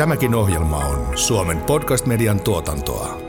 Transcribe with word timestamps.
Tämäkin 0.00 0.34
ohjelma 0.34 0.76
on 0.76 1.18
Suomen 1.18 1.58
podcast-median 1.58 2.40
tuotantoa. 2.40 3.20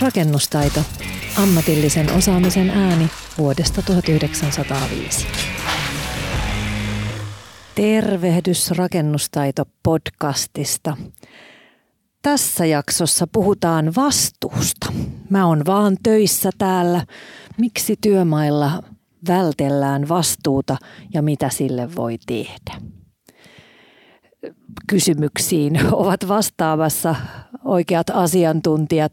Rakennustaito. 0.00 0.80
Ammatillisen 1.42 2.12
osaamisen 2.12 2.70
ääni 2.70 3.08
vuodesta 3.38 3.82
1905. 3.82 5.26
Tervehdys 7.74 8.70
Rakennustaito 8.70 9.64
podcastista. 9.82 10.96
Tässä 12.22 12.66
jaksossa 12.66 13.26
puhutaan 13.26 13.92
vastuusta. 13.96 14.92
Mä 15.30 15.46
oon 15.46 15.62
vaan 15.66 15.96
töissä 16.02 16.50
täällä. 16.58 17.06
Miksi 17.58 17.96
työmailla 18.00 18.82
vältellään 19.28 20.08
vastuuta 20.08 20.76
ja 21.14 21.22
mitä 21.22 21.48
sille 21.48 21.96
voi 21.96 22.18
tehdä? 22.26 23.01
Kysymyksiin 24.86 25.80
ovat 25.92 26.28
vastaamassa 26.28 27.14
oikeat 27.64 28.10
asiantuntijat. 28.10 29.12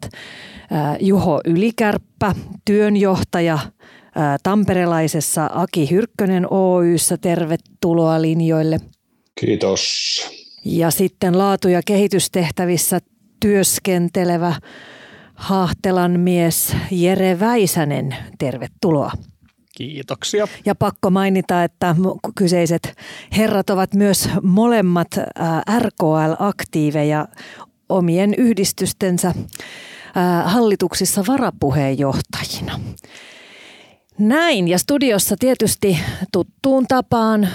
Juho 0.99 1.41
Ylikärppä, 1.45 2.35
työnjohtaja 2.65 3.59
tamperelaisessa 4.43 5.49
Aki 5.53 5.89
Hyrkkönen 5.89 6.53
Oyssä. 6.53 7.17
Tervetuloa 7.17 8.21
linjoille. 8.21 8.79
Kiitos. 9.39 9.79
Ja 10.65 10.91
sitten 10.91 11.37
laatu- 11.37 11.67
ja 11.67 11.81
kehitystehtävissä 11.85 12.99
työskentelevä 13.39 14.53
Haahtelan 15.33 16.19
mies 16.19 16.75
Jere 16.91 17.39
Väisänen. 17.39 18.15
Tervetuloa. 18.39 19.11
Kiitoksia. 19.79 20.47
Ja 20.65 20.75
pakko 20.75 21.09
mainita, 21.09 21.63
että 21.63 21.95
kyseiset 22.35 22.93
herrat 23.37 23.69
ovat 23.69 23.93
myös 23.93 24.29
molemmat 24.43 25.07
RKL-aktiiveja 25.79 27.27
omien 27.89 28.33
yhdistystensä 28.33 29.33
hallituksissa 30.45 31.23
varapuheenjohtajina. 31.27 32.79
Näin, 34.17 34.67
ja 34.67 34.77
studiossa 34.77 35.35
tietysti 35.39 35.99
tuttuun 36.31 36.85
tapaan 36.87 37.49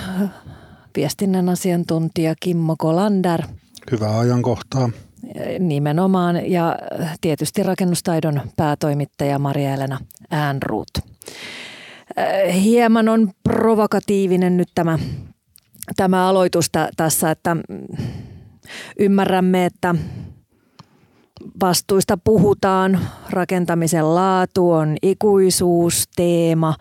viestinnän 0.96 1.48
asiantuntija 1.48 2.34
Kimmo 2.40 2.74
Kolander. 2.78 3.42
Hyvää 3.90 4.18
ajankohtaa. 4.18 4.90
Nimenomaan, 5.58 6.50
ja 6.50 6.78
tietysti 7.20 7.62
rakennustaidon 7.62 8.40
päätoimittaja 8.56 9.38
Maria-Elena 9.38 9.98
Äänruut. 10.30 10.88
Hieman 12.54 13.08
on 13.08 13.30
provokatiivinen 13.42 14.56
nyt 14.56 14.68
tämä, 14.74 14.98
tämä 15.96 16.28
aloitus 16.28 16.70
tässä, 16.96 17.30
että 17.30 17.56
ymmärrämme, 18.98 19.64
että 19.64 19.94
vastuista 21.60 22.18
puhutaan, 22.24 23.00
rakentamisen 23.30 24.14
laatu 24.14 24.70
on 24.70 24.96
ikuisuusteema 25.02 26.74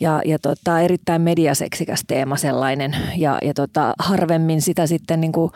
ja, 0.00 0.22
ja 0.24 0.38
tota, 0.38 0.80
erittäin 0.80 1.22
mediaseksikäs 1.22 2.04
teema 2.06 2.36
sellainen 2.36 2.96
ja, 3.16 3.38
ja 3.42 3.54
tota, 3.54 3.94
harvemmin 3.98 4.62
sitä 4.62 4.86
sitten 4.86 5.20
niin 5.20 5.32
kuin 5.32 5.50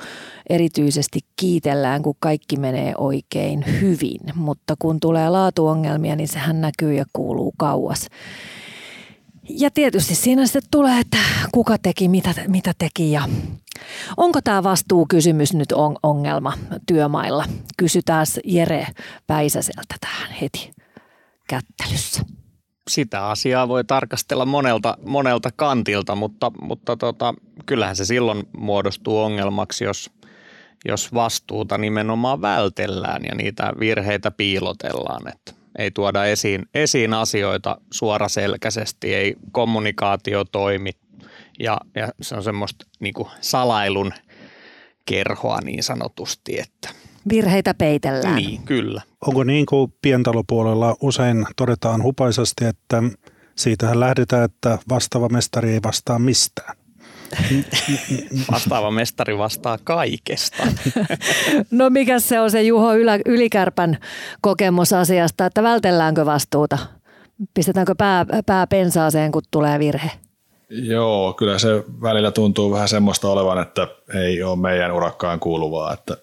erityisesti 0.50 1.20
kiitellään, 1.36 2.02
kun 2.02 2.14
kaikki 2.20 2.56
menee 2.56 2.94
oikein 2.98 3.64
hyvin, 3.80 4.20
mutta 4.34 4.74
kun 4.78 5.00
tulee 5.00 5.30
laatuongelmia, 5.30 6.16
niin 6.16 6.28
sehän 6.28 6.60
näkyy 6.60 6.94
ja 6.94 7.04
kuuluu 7.12 7.54
kauas. 7.56 8.06
Ja 9.48 9.70
tietysti 9.70 10.14
siinä 10.14 10.46
sitten 10.46 10.62
tulee, 10.70 11.00
että 11.00 11.18
kuka 11.52 11.78
teki, 11.78 12.08
mitä, 12.08 12.34
mitä 12.48 12.72
teki 12.78 13.12
ja 13.12 13.28
onko 14.16 14.40
tämä 14.44 14.62
vastuukysymys 14.62 15.54
nyt 15.54 15.72
on, 15.72 15.96
ongelma 16.02 16.52
työmailla? 16.86 17.44
Kysytään 17.76 18.26
Jere 18.44 18.86
Päisäseltä 19.26 19.94
tähän 20.00 20.30
heti 20.30 20.70
kättelyssä. 21.48 22.22
Sitä 22.90 23.28
asiaa 23.28 23.68
voi 23.68 23.84
tarkastella 23.84 24.46
monelta, 24.46 24.98
monelta 25.06 25.50
kantilta, 25.56 26.14
mutta, 26.14 26.52
mutta 26.60 26.96
tota, 26.96 27.34
kyllähän 27.66 27.96
se 27.96 28.04
silloin 28.04 28.42
muodostuu 28.56 29.18
ongelmaksi, 29.18 29.84
jos, 29.84 30.10
jos 30.88 31.14
vastuuta 31.14 31.78
nimenomaan 31.78 32.42
vältellään 32.42 33.22
ja 33.24 33.34
niitä 33.34 33.72
virheitä 33.80 34.30
piilotellaan. 34.30 35.28
Että 35.28 35.52
ei 35.78 35.90
tuoda 35.90 36.24
esiin, 36.24 36.66
esiin 36.74 37.14
asioita 37.14 37.76
suoraselkäisesti, 37.92 39.14
ei 39.14 39.36
kommunikaatio 39.52 40.44
toimi 40.44 40.90
ja, 41.58 41.80
ja 41.94 42.08
se 42.22 42.34
on 42.34 42.42
semmoista 42.42 42.86
niin 43.00 43.14
kuin 43.14 43.28
salailun 43.40 44.12
kerhoa 45.06 45.58
niin 45.64 45.82
sanotusti, 45.82 46.58
että 46.60 46.88
Virheitä 47.28 47.74
peitellään. 47.74 48.36
Niin, 48.36 48.62
kyllä. 48.62 49.02
Onko 49.26 49.44
niin 49.44 49.66
kuin 49.66 49.94
pientalopuolella 50.02 50.96
usein 51.00 51.46
todetaan 51.56 52.02
hupaisasti, 52.02 52.64
että 52.64 53.02
siitähän 53.56 54.00
lähdetään, 54.00 54.44
että 54.44 54.78
vastaava 54.88 55.28
mestari 55.28 55.72
ei 55.72 55.80
vastaa 55.84 56.18
mistään? 56.18 56.76
Vastaava 58.52 58.90
mestari 58.90 59.38
vastaa 59.38 59.78
kaikesta. 59.84 60.66
No 61.70 61.90
mikä 61.90 62.18
se 62.18 62.40
on 62.40 62.50
se 62.50 62.62
Juho 62.62 62.94
Ylikärpän 63.26 63.98
kokemus 64.40 64.92
asiasta, 64.92 65.46
että 65.46 65.62
vältelläänkö 65.62 66.26
vastuuta? 66.26 66.78
Pistetäänkö 67.54 67.94
pää, 67.98 68.26
pää 68.46 68.66
pensaaseen, 68.66 69.32
kun 69.32 69.42
tulee 69.50 69.78
virhe? 69.78 70.10
Joo, 70.70 71.32
kyllä 71.32 71.58
se 71.58 71.68
välillä 72.02 72.30
tuntuu 72.30 72.70
vähän 72.70 72.88
semmoista 72.88 73.28
olevan, 73.28 73.62
että 73.62 73.88
ei 74.14 74.42
ole 74.42 74.56
meidän 74.56 74.92
urakkaan 74.92 75.40
kuuluvaa, 75.40 75.92
että 75.92 76.16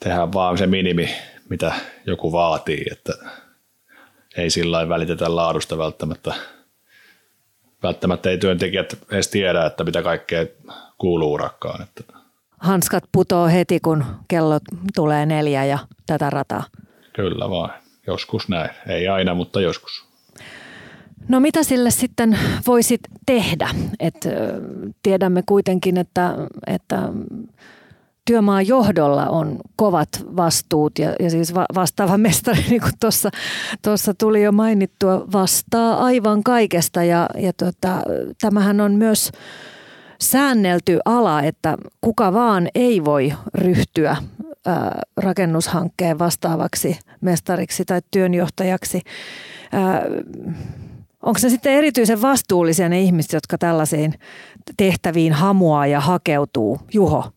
tehdään 0.00 0.32
vaan 0.32 0.58
se 0.58 0.66
minimi, 0.66 1.10
mitä 1.48 1.72
joku 2.06 2.32
vaatii, 2.32 2.84
että 2.90 3.12
ei 4.36 4.50
sillä 4.50 4.88
välitetä 4.88 5.36
laadusta 5.36 5.78
välttämättä– 5.78 6.34
välttämättä 7.82 8.30
ei 8.30 8.38
työntekijät 8.38 8.98
edes 9.10 9.28
tiedä, 9.28 9.66
että 9.66 9.84
mitä 9.84 10.02
kaikkea 10.02 10.46
kuuluu 10.98 11.32
urakkaan. 11.32 11.82
Että. 11.82 12.02
Hanskat 12.58 13.04
putoo 13.12 13.46
heti, 13.46 13.80
kun 13.80 14.04
kello 14.28 14.60
tulee 14.94 15.26
neljä 15.26 15.64
ja 15.64 15.78
tätä 16.06 16.30
rataa. 16.30 16.64
Kyllä 17.12 17.50
vaan. 17.50 17.70
Joskus 18.06 18.48
näin. 18.48 18.70
Ei 18.88 19.08
aina, 19.08 19.34
mutta 19.34 19.60
joskus. 19.60 20.10
No 21.28 21.40
mitä 21.40 21.62
sille 21.62 21.90
sitten 21.90 22.38
voisit 22.66 23.00
tehdä? 23.26 23.68
Et, 24.00 24.28
tiedämme 25.02 25.42
kuitenkin, 25.46 25.96
että, 25.96 26.34
että 26.66 26.98
työmaan 28.30 28.66
johdolla 28.66 29.26
on 29.26 29.58
kovat 29.76 30.08
vastuut 30.36 30.98
ja, 30.98 31.14
ja 31.20 31.30
siis 31.30 31.54
va, 31.54 31.64
vastaava 31.74 32.18
mestari, 32.18 32.64
niin 32.70 32.80
kuin 32.80 32.92
tuossa 33.82 34.14
tuli 34.14 34.42
jo 34.42 34.52
mainittua, 34.52 35.26
vastaa 35.32 36.04
aivan 36.04 36.42
kaikesta 36.42 37.04
ja, 37.04 37.28
ja 37.38 37.52
tota, 37.52 38.02
tämähän 38.40 38.80
on 38.80 38.92
myös 38.92 39.32
säännelty 40.20 40.98
ala, 41.04 41.42
että 41.42 41.76
kuka 42.00 42.32
vaan 42.32 42.68
ei 42.74 43.04
voi 43.04 43.32
ryhtyä 43.54 44.16
ää, 44.66 45.00
rakennushankkeen 45.16 46.18
vastaavaksi 46.18 46.98
mestariksi 47.20 47.84
tai 47.84 48.00
työnjohtajaksi. 48.10 49.00
Ää, 49.72 50.02
onko 51.22 51.38
se 51.38 51.50
sitten 51.50 51.72
erityisen 51.72 52.22
vastuullisia 52.22 52.88
ne 52.88 53.00
ihmiset, 53.00 53.32
jotka 53.32 53.58
tällaisiin 53.58 54.14
tehtäviin 54.76 55.32
hamuaa 55.32 55.86
ja 55.86 56.00
hakeutuu? 56.00 56.80
Juho? 56.92 57.32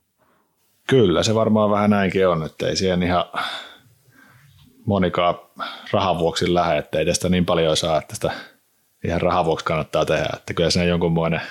Kyllä, 0.88 1.24
se 1.24 1.36
varmaan 1.36 1.72
vähän 1.72 1.90
näinkin 1.90 2.28
on, 2.28 2.46
että 2.46 2.68
ei 2.68 2.76
siihen 2.76 3.04
ihan 3.04 3.26
monikaan 4.86 5.36
rahan 5.92 6.20
vuoksi 6.20 6.54
lähde, 6.54 6.78
että 6.78 7.00
ei 7.00 7.06
tästä 7.06 7.30
niin 7.30 7.46
paljon 7.46 7.78
saa, 7.78 7.98
että 7.98 8.16
sitä 8.16 8.32
ihan 9.04 9.22
rahan 9.22 9.46
vuoksi 9.46 9.66
kannattaa 9.66 10.06
tehdä. 10.06 10.30
Että 10.34 10.54
kyllä 10.54 10.70
siinä 10.70 10.86
jonkunmoinen 10.86 11.42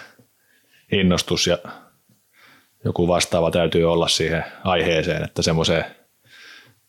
innostus 0.93 1.47
ja 1.47 1.59
joku 2.85 3.09
vastaava 3.09 3.51
täytyy 3.51 3.93
olla 3.93 4.09
siihen 4.09 4.45
aiheeseen, 4.65 5.25
että 5.25 5.43
semmoiseen 5.43 5.85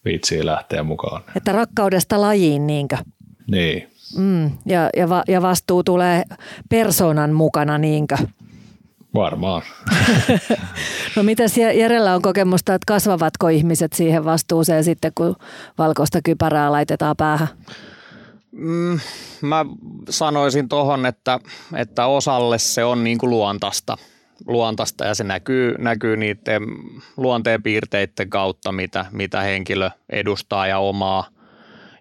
viitsii 0.06 0.45
lähteä 0.45 0.83
mukaan. 0.83 1.23
Että 1.35 1.51
rakkaudesta 1.51 2.21
lajiin, 2.21 2.67
niinkö? 2.67 2.97
Niin. 3.51 3.89
Mm, 4.17 4.51
ja, 4.65 4.89
ja, 4.97 5.09
va, 5.09 5.23
ja 5.27 5.41
vastuu 5.41 5.83
tulee 5.83 6.23
persoonan 6.69 7.33
mukana, 7.33 7.77
niinkö? 7.77 8.17
Varmaan. 9.13 9.62
no 11.15 11.24
mitä 11.24 11.44
Jerellä 11.75 12.15
on 12.15 12.21
kokemusta, 12.21 12.74
että 12.74 12.86
kasvavatko 12.88 13.48
ihmiset 13.48 13.94
siihen 13.94 14.25
vastuuseen 14.25 14.83
sitten, 14.83 15.12
kun 15.15 15.36
valkoista 15.77 16.19
kypärää 16.24 16.71
laitetaan 16.71 17.15
päähän? 17.18 17.48
Mm, 18.51 19.00
mä 19.42 19.65
sanoisin 20.10 20.69
tuohon, 20.69 21.06
että, 21.06 21.39
että 21.75 22.06
osalle 22.06 22.60
se 22.60 22.83
on 22.83 23.04
niin 23.04 23.18
kuin 23.18 23.30
luontaista, 23.30 23.98
luontaista 24.48 25.06
ja 25.06 25.15
se 25.15 25.24
näkyy, 25.24 25.75
näkyy 25.77 26.18
niiden 26.18 26.63
luonteenpiirteiden 27.18 28.30
kautta, 28.30 28.71
mitä, 28.71 29.06
mitä 29.12 29.42
henkilö 29.42 29.89
edustaa 30.10 30.68
ja 30.68 30.80
omaa. 30.80 31.27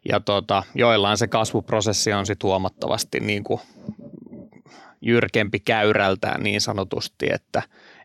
Ja 0.09 0.21
tota, 0.21 0.63
joillain 0.75 1.19
se 1.19 1.27
kasvuprosessi 1.27 2.13
on 2.13 2.27
sitten 2.27 2.49
huomattavasti 2.49 3.21
niin 3.21 3.45
kuin 3.45 3.61
jyrkempi 5.03 5.61
käyrältään 5.61 6.43
niin 6.43 6.61
sanotusti, 6.61 7.27
että, 7.33 7.63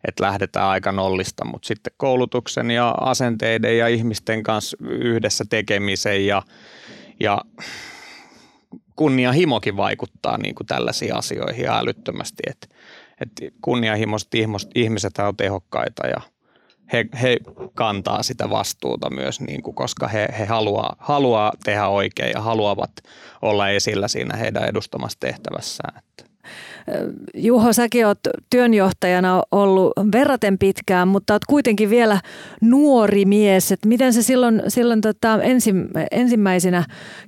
että 0.07 0.23
lähdetään 0.23 0.67
aika 0.67 0.91
nollista, 0.91 1.45
mutta 1.45 1.67
sitten 1.67 1.93
koulutuksen 1.97 2.71
ja 2.71 2.89
asenteiden 2.89 3.77
ja 3.77 3.87
ihmisten 3.87 4.43
kanssa 4.43 4.77
yhdessä 4.81 5.45
tekemisen 5.49 6.25
ja, 6.25 6.41
ja 7.19 7.41
kunnianhimokin 8.95 9.77
vaikuttaa 9.77 10.37
niin 10.37 10.55
kuin 10.55 10.67
tällaisiin 10.67 11.15
asioihin 11.15 11.69
älyttömästi, 11.69 12.43
että, 12.47 12.67
että 13.21 13.57
kunnianhimoiset 13.61 14.29
ihmiset 14.75 15.17
on 15.17 15.37
tehokkaita 15.37 16.07
ja 16.07 16.21
he, 16.93 17.05
he 17.21 17.37
kantaa 17.75 18.23
sitä 18.23 18.49
vastuuta 18.49 19.09
myös, 19.09 19.41
niin 19.41 19.61
kuin, 19.61 19.75
koska 19.75 20.07
he, 20.07 20.27
he 20.39 20.45
haluaa, 20.45 20.95
haluaa 20.99 21.51
tehdä 21.63 21.87
oikein 21.87 22.31
ja 22.35 22.41
haluavat 22.41 22.91
olla 23.41 23.69
esillä 23.69 24.07
siinä 24.07 24.37
heidän 24.37 24.65
edustamassa 24.65 25.19
tehtävässään. 25.19 25.97
Että. 25.97 26.26
Juho, 27.33 27.73
säkin 27.73 28.07
olet 28.07 28.19
työnjohtajana 28.49 29.43
ollut 29.51 29.93
verraten 30.11 30.57
pitkään, 30.57 31.07
mutta 31.07 31.33
olet 31.33 31.45
kuitenkin 31.45 31.89
vielä 31.89 32.21
nuori 32.61 33.25
mies. 33.25 33.71
Et 33.71 33.85
miten 33.85 34.13
se 34.13 34.21
silloin, 34.21 34.61
silloin 34.67 35.01
tota 35.01 35.41
ensim, 35.41 35.87
ensimmäisenä 36.11 36.83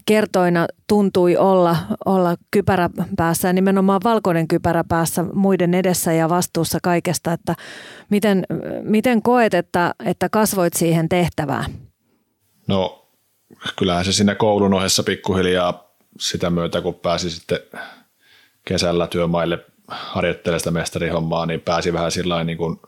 kertoina 0.06 0.68
tuntui 0.88 1.38
olla, 1.38 1.78
olla 2.06 2.36
kypärä 2.52 2.90
päässä 3.18 3.54
nimenomaan 3.54 4.02
valkoinen 4.04 4.48
kypärä 4.48 4.84
päässä 4.84 5.26
muiden 5.34 5.74
edessä 5.74 6.14
ja 6.14 6.30
vastuussa 6.30 6.80
kaikesta. 6.84 7.34
Että 7.34 7.56
miten, 8.10 8.46
miten 8.84 9.22
koet, 9.22 9.54
että, 9.54 9.94
että 10.06 10.30
kasvoit 10.30 10.74
siihen 10.74 11.10
tehtävään? 11.10 11.66
No 12.68 13.10
kyllähän 13.76 14.06
se 14.06 14.12
siinä 14.12 14.36
koulun 14.36 14.74
ohessa 14.74 15.04
pikkuhiljaa 15.04 15.90
sitä 16.20 16.50
myötä, 16.50 16.82
kun 16.82 16.96
pääsi 16.96 17.30
sitten 17.30 17.60
kesällä 18.66 19.08
työmaille 19.08 19.66
harjoittelemaan 19.88 20.60
sitä 20.60 20.72
mestarihommaa, 20.72 21.46
niin 21.46 21.62
pääsi 21.62 21.94
vähän 21.94 22.12
sillä 22.12 22.44
niin 22.44 22.58
kuin 22.58 22.82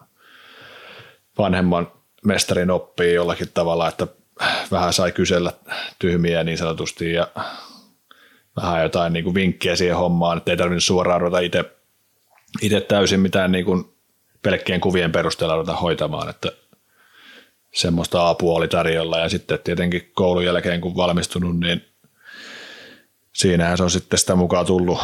vanhemman 1.38 1.92
mestarin 2.26 2.72
oppii 2.72 3.14
jollakin 3.14 3.48
tavalla, 3.54 3.88
että 3.88 4.08
vähän 4.72 4.94
sai 4.94 5.12
kysellä 5.12 5.54
tyhmiä 6.00 6.44
niin 6.44 6.58
sanotusti 6.58 7.14
ja 7.14 7.28
vähän 8.56 8.84
jotain 8.84 9.14
niin 9.14 9.24
kuin 9.24 9.36
vinkkiä 9.36 9.76
siihen 9.76 9.98
hommaan, 9.98 10.38
että 10.38 10.52
ei 10.52 10.58
tarvinnut 10.58 10.84
suoraan 10.84 11.22
ruveta 11.22 11.40
itse, 11.40 11.66
itse 12.62 12.82
täysin 12.82 13.20
mitään 13.20 13.52
niin 13.52 13.66
kuin 13.66 13.94
pelkkien 14.42 14.82
kuvien 14.82 15.12
perusteella 15.12 15.56
ruveta 15.56 15.76
hoitamaan, 15.76 16.30
että 16.30 16.52
semmoista 17.74 18.30
apua 18.30 18.58
oli 18.58 18.68
tarjolla. 18.68 19.20
Ja 19.20 19.30
sitten 19.30 19.60
tietenkin 19.64 20.12
koulun 20.14 20.46
jälkeen 20.46 20.82
kun 20.82 20.96
valmistunut, 20.96 21.60
niin 21.60 21.86
siinähän 23.34 23.78
se 23.78 23.84
on 23.84 23.92
sitten 23.92 24.20
sitä 24.20 24.36
mukaan 24.36 24.66
tullut 24.66 25.00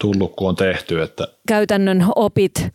tullut, 0.00 0.36
kun 0.36 0.48
on 0.48 0.56
tehty. 0.56 1.02
Että. 1.02 1.28
Käytännön 1.48 2.06
opit 2.16 2.68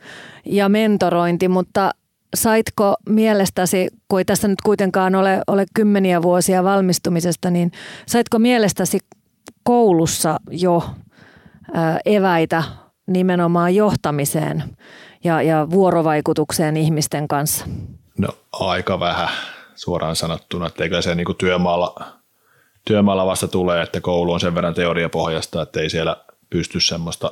ja 0.46 0.70
mentorointi, 0.70 1.48
mutta 1.48 1.92
saitko 2.36 2.96
mielestäsi, 3.10 3.88
kun 4.08 4.20
ei 4.20 4.26
tässä 4.26 4.48
nyt 4.48 4.62
kuitenkaan 4.62 5.16
ole, 5.16 5.42
ole 5.48 5.66
kymmeniä 5.74 6.22
vuosia 6.22 6.64
valmistumisesta, 6.64 7.50
niin 7.50 7.72
saitko 8.08 8.40
mielestäsi 8.40 9.00
koulussa 9.64 10.40
jo 10.52 10.84
eväitä 12.06 12.64
nimenomaan 13.08 13.76
johtamiseen 13.76 14.64
ja, 15.24 15.42
ja 15.42 15.68
vuorovaikutukseen 15.70 16.78
ihmisten 16.78 17.28
kanssa? 17.28 17.66
No 18.18 18.28
aika 18.52 19.00
vähän 19.00 19.30
suoraan 19.76 20.16
sanottuna, 20.16 20.68
että 20.68 20.84
eikö 20.84 21.02
se 21.02 21.16
niin 21.16 21.26
kuin 21.26 21.38
työmaalla, 21.38 21.96
työmaalla 22.88 23.26
vasta 23.26 23.48
tulee, 23.48 23.82
että 23.82 24.02
koulu 24.02 24.32
on 24.32 24.40
sen 24.40 24.56
verran 24.56 24.74
teoriapohjasta, 24.74 25.62
että 25.62 25.80
ei 25.80 25.90
siellä– 25.90 26.18
pysty 26.54 26.80
semmoista 26.80 27.32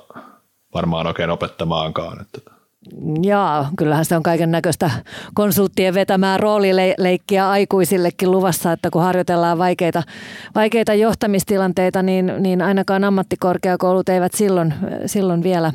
varmaan 0.74 1.08
oikein 1.08 1.30
opettamaankaan. 1.30 2.22
Että. 2.22 2.52
Jaa, 3.24 3.70
kyllähän 3.78 4.06
se 4.06 4.16
on 4.16 4.24
kaiken 4.24 4.52
näköistä 4.52 4.92
konsulttien 5.34 5.94
vetämää 5.94 6.38
roolileikkiä 6.38 7.50
aikuisillekin 7.50 8.32
luvassa, 8.32 8.72
että 8.72 8.90
kun 8.90 9.02
harjoitellaan 9.02 9.58
vaikeita, 9.58 10.04
vaikeita 10.56 10.94
johtamistilanteita, 10.94 12.04
niin, 12.04 12.34
niin 12.40 12.62
ainakaan 12.62 13.04
ammattikorkeakoulut 13.04 14.10
eivät 14.10 14.34
silloin, 14.34 14.74
silloin 15.06 15.44
vielä, 15.44 15.74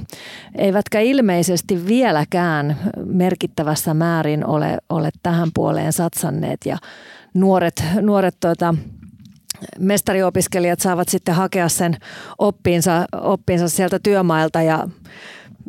eivätkä 0.58 1.00
ilmeisesti 1.00 1.86
vieläkään 1.86 2.76
merkittävässä 3.04 3.94
määrin 3.94 4.46
ole, 4.46 4.78
ole 4.88 5.10
tähän 5.22 5.48
puoleen 5.54 5.92
satsanneet 5.92 6.60
ja 6.64 6.78
nuoret, 7.34 7.84
nuoret 8.00 8.36
tuota, 8.40 8.74
mestariopiskelijat 9.78 10.80
saavat 10.80 11.08
sitten 11.08 11.34
hakea 11.34 11.68
sen 11.68 11.96
oppinsa, 12.38 13.06
oppinsa 13.12 13.68
sieltä 13.68 13.98
työmailta 13.98 14.62
ja 14.62 14.88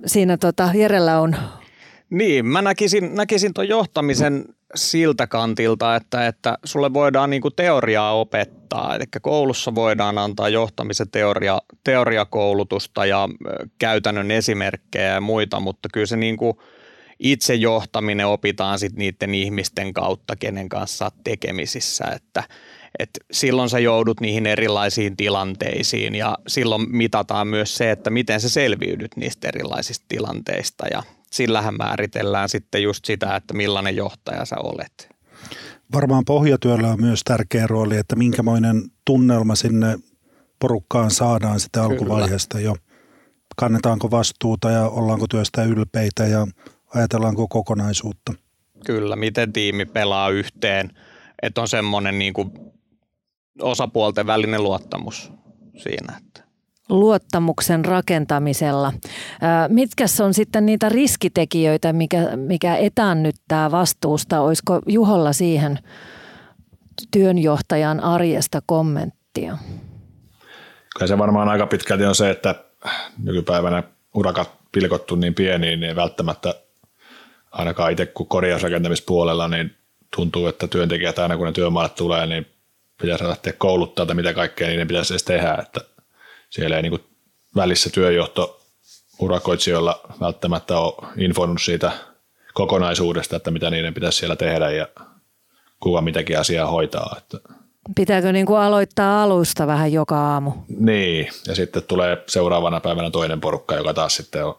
siinä 0.06 0.38
tota, 0.38 0.70
Jerellä 0.74 1.20
on... 1.20 1.36
Niin, 2.10 2.46
mä 2.46 2.62
näkisin, 2.62 3.16
näkisin 3.16 3.54
tuon 3.54 3.68
johtamisen 3.68 4.46
siltä 4.76 5.28
kantilta, 5.28 5.96
että, 5.96 6.28
että 6.28 6.58
sulle 6.64 6.94
voidaan 6.94 7.30
niinku 7.30 7.52
teoriaa 7.52 8.20
opettaa. 8.20 8.96
Eli 8.96 9.04
koulussa 9.22 9.76
voidaan 9.76 10.18
antaa 10.18 10.50
johtamisen 10.50 11.10
teoria, 11.10 11.62
teoriakoulutusta 11.84 13.06
ja 13.06 13.30
käytännön 13.80 14.32
esimerkkejä 14.32 15.14
ja 15.14 15.22
muita, 15.22 15.60
mutta 15.60 15.90
kyllä 15.94 16.06
se 16.06 16.18
niinku 16.18 16.62
itse 17.20 17.56
johtaminen 17.56 18.28
opitaan 18.28 18.80
sitten 18.80 19.00
niiden 19.00 19.36
ihmisten 19.36 19.94
kautta, 19.94 20.36
kenen 20.36 20.70
kanssa 20.70 21.12
tekemisissä. 21.24 22.06
Että 22.16 22.44
et 23.00 23.10
silloin 23.32 23.70
sä 23.70 23.80
joudut 23.80 24.20
niihin 24.20 24.46
erilaisiin 24.46 25.18
tilanteisiin 25.18 26.16
ja 26.16 26.38
silloin 26.48 26.96
mitataan 26.98 27.48
myös 27.48 27.78
se, 27.78 27.92
että 27.92 28.10
miten 28.10 28.42
sä 28.42 28.50
selviydyt 28.50 29.12
niistä 29.16 29.48
erilaisista 29.48 30.06
tilanteista 30.08 30.88
ja 30.92 31.04
sillähän 31.32 31.76
määritellään 31.78 32.50
sitten 32.50 32.84
just 32.84 33.06
sitä, 33.06 33.36
että 33.36 33.54
millainen 33.54 33.96
johtaja 33.96 34.46
sä 34.46 34.56
olet. 34.58 35.10
Varmaan 35.94 36.26
pohjatyöllä 36.26 36.88
on 36.88 37.02
myös 37.02 37.22
tärkeä 37.26 37.68
rooli, 37.68 37.98
että 37.98 38.16
minkämoinen 38.16 38.84
tunnelma 39.06 39.56
sinne 39.56 40.00
porukkaan 40.60 41.12
saadaan 41.12 41.60
sitä 41.60 41.84
alkuvaiheesta 41.84 42.60
jo. 42.60 42.76
Kannetaanko 43.56 44.12
vastuuta 44.12 44.72
ja 44.72 44.90
ollaanko 44.90 45.28
työstä 45.28 45.64
ylpeitä 45.64 46.24
ja 46.24 46.48
ajatellaanko 46.96 47.48
kokonaisuutta? 47.48 48.34
Kyllä, 48.86 49.16
miten 49.16 49.54
tiimi 49.54 49.86
pelaa 49.86 50.30
yhteen, 50.30 50.90
että 51.42 51.62
on 51.62 51.68
semmoinen 51.68 52.20
niin 52.20 52.34
kuin 52.34 52.52
osapuolten 53.62 54.28
välinen 54.28 54.64
luottamus 54.64 55.32
siinä. 55.78 56.14
Että. 56.18 56.48
Luottamuksen 56.90 57.86
rakentamisella. 57.86 58.94
Mitkä 59.68 60.06
on 60.26 60.34
sitten 60.34 60.66
niitä 60.66 60.90
riskitekijöitä, 60.90 61.94
mikä, 61.94 62.36
mikä 62.36 62.76
etäännyttää 62.76 63.72
vastuusta? 63.72 64.42
Olisiko 64.42 64.82
Juholla 64.88 65.34
siihen 65.34 65.80
työnjohtajan 67.12 68.00
arjesta 68.00 68.62
kommenttia? 68.66 69.58
Kyllä 70.96 71.08
se 71.08 71.18
varmaan 71.18 71.50
aika 71.50 71.68
pitkälti 71.68 72.06
on 72.06 72.16
se, 72.16 72.30
että 72.30 72.56
nykypäivänä 73.24 73.84
urakat 74.14 74.52
pilkottu 74.72 75.16
niin 75.16 75.34
pieniin, 75.34 75.80
niin 75.80 75.96
välttämättä 75.96 76.54
ainakaan 77.52 77.92
itse 77.92 78.06
kun 78.06 78.28
korjausrakentamispuolella, 78.28 79.48
niin 79.48 79.76
tuntuu, 80.16 80.48
että 80.48 80.68
työntekijät 80.68 81.20
aina 81.20 81.38
kun 81.38 81.46
ne 81.46 81.52
työmaalle 81.52 81.90
tulee, 81.90 82.28
niin 82.28 82.48
pitäisi 83.02 83.24
lähteä 83.24 83.54
kouluttaa, 83.54 84.04
että 84.04 84.14
mitä 84.14 84.34
kaikkea 84.34 84.68
niiden 84.68 84.88
pitäisi 84.88 85.14
edes 85.14 85.24
tehdä, 85.24 85.58
että 85.62 85.82
siellä 86.50 86.76
ei 86.76 86.82
niin 86.82 87.00
välissä 87.56 87.90
työjohto 87.90 88.62
urakoitsijoilla 89.20 90.02
välttämättä 90.20 90.80
ole 90.80 91.08
informoinut 91.18 91.62
siitä 91.62 91.92
kokonaisuudesta, 92.54 93.36
että 93.36 93.52
mitä 93.52 93.70
niiden 93.70 93.94
pitäisi 93.94 94.18
siellä 94.18 94.36
tehdä 94.36 94.72
ja 94.72 94.88
kuka 95.80 96.02
mitäkin 96.02 96.40
asiaa 96.40 96.68
hoitaa. 96.68 97.16
Että. 97.18 97.38
Pitääkö 97.96 98.32
niin 98.32 98.46
kuin 98.46 98.60
aloittaa 98.60 99.24
alusta 99.24 99.68
vähän 99.68 99.94
joka 99.94 100.18
aamu? 100.18 100.52
Niin, 100.80 101.30
ja 101.48 101.56
sitten 101.56 101.84
tulee 101.84 102.24
seuraavana 102.28 102.80
päivänä 102.80 103.12
toinen 103.12 103.42
porukka, 103.42 103.76
joka 103.76 103.94
taas 103.94 104.16
sitten 104.16 104.46
on 104.46 104.56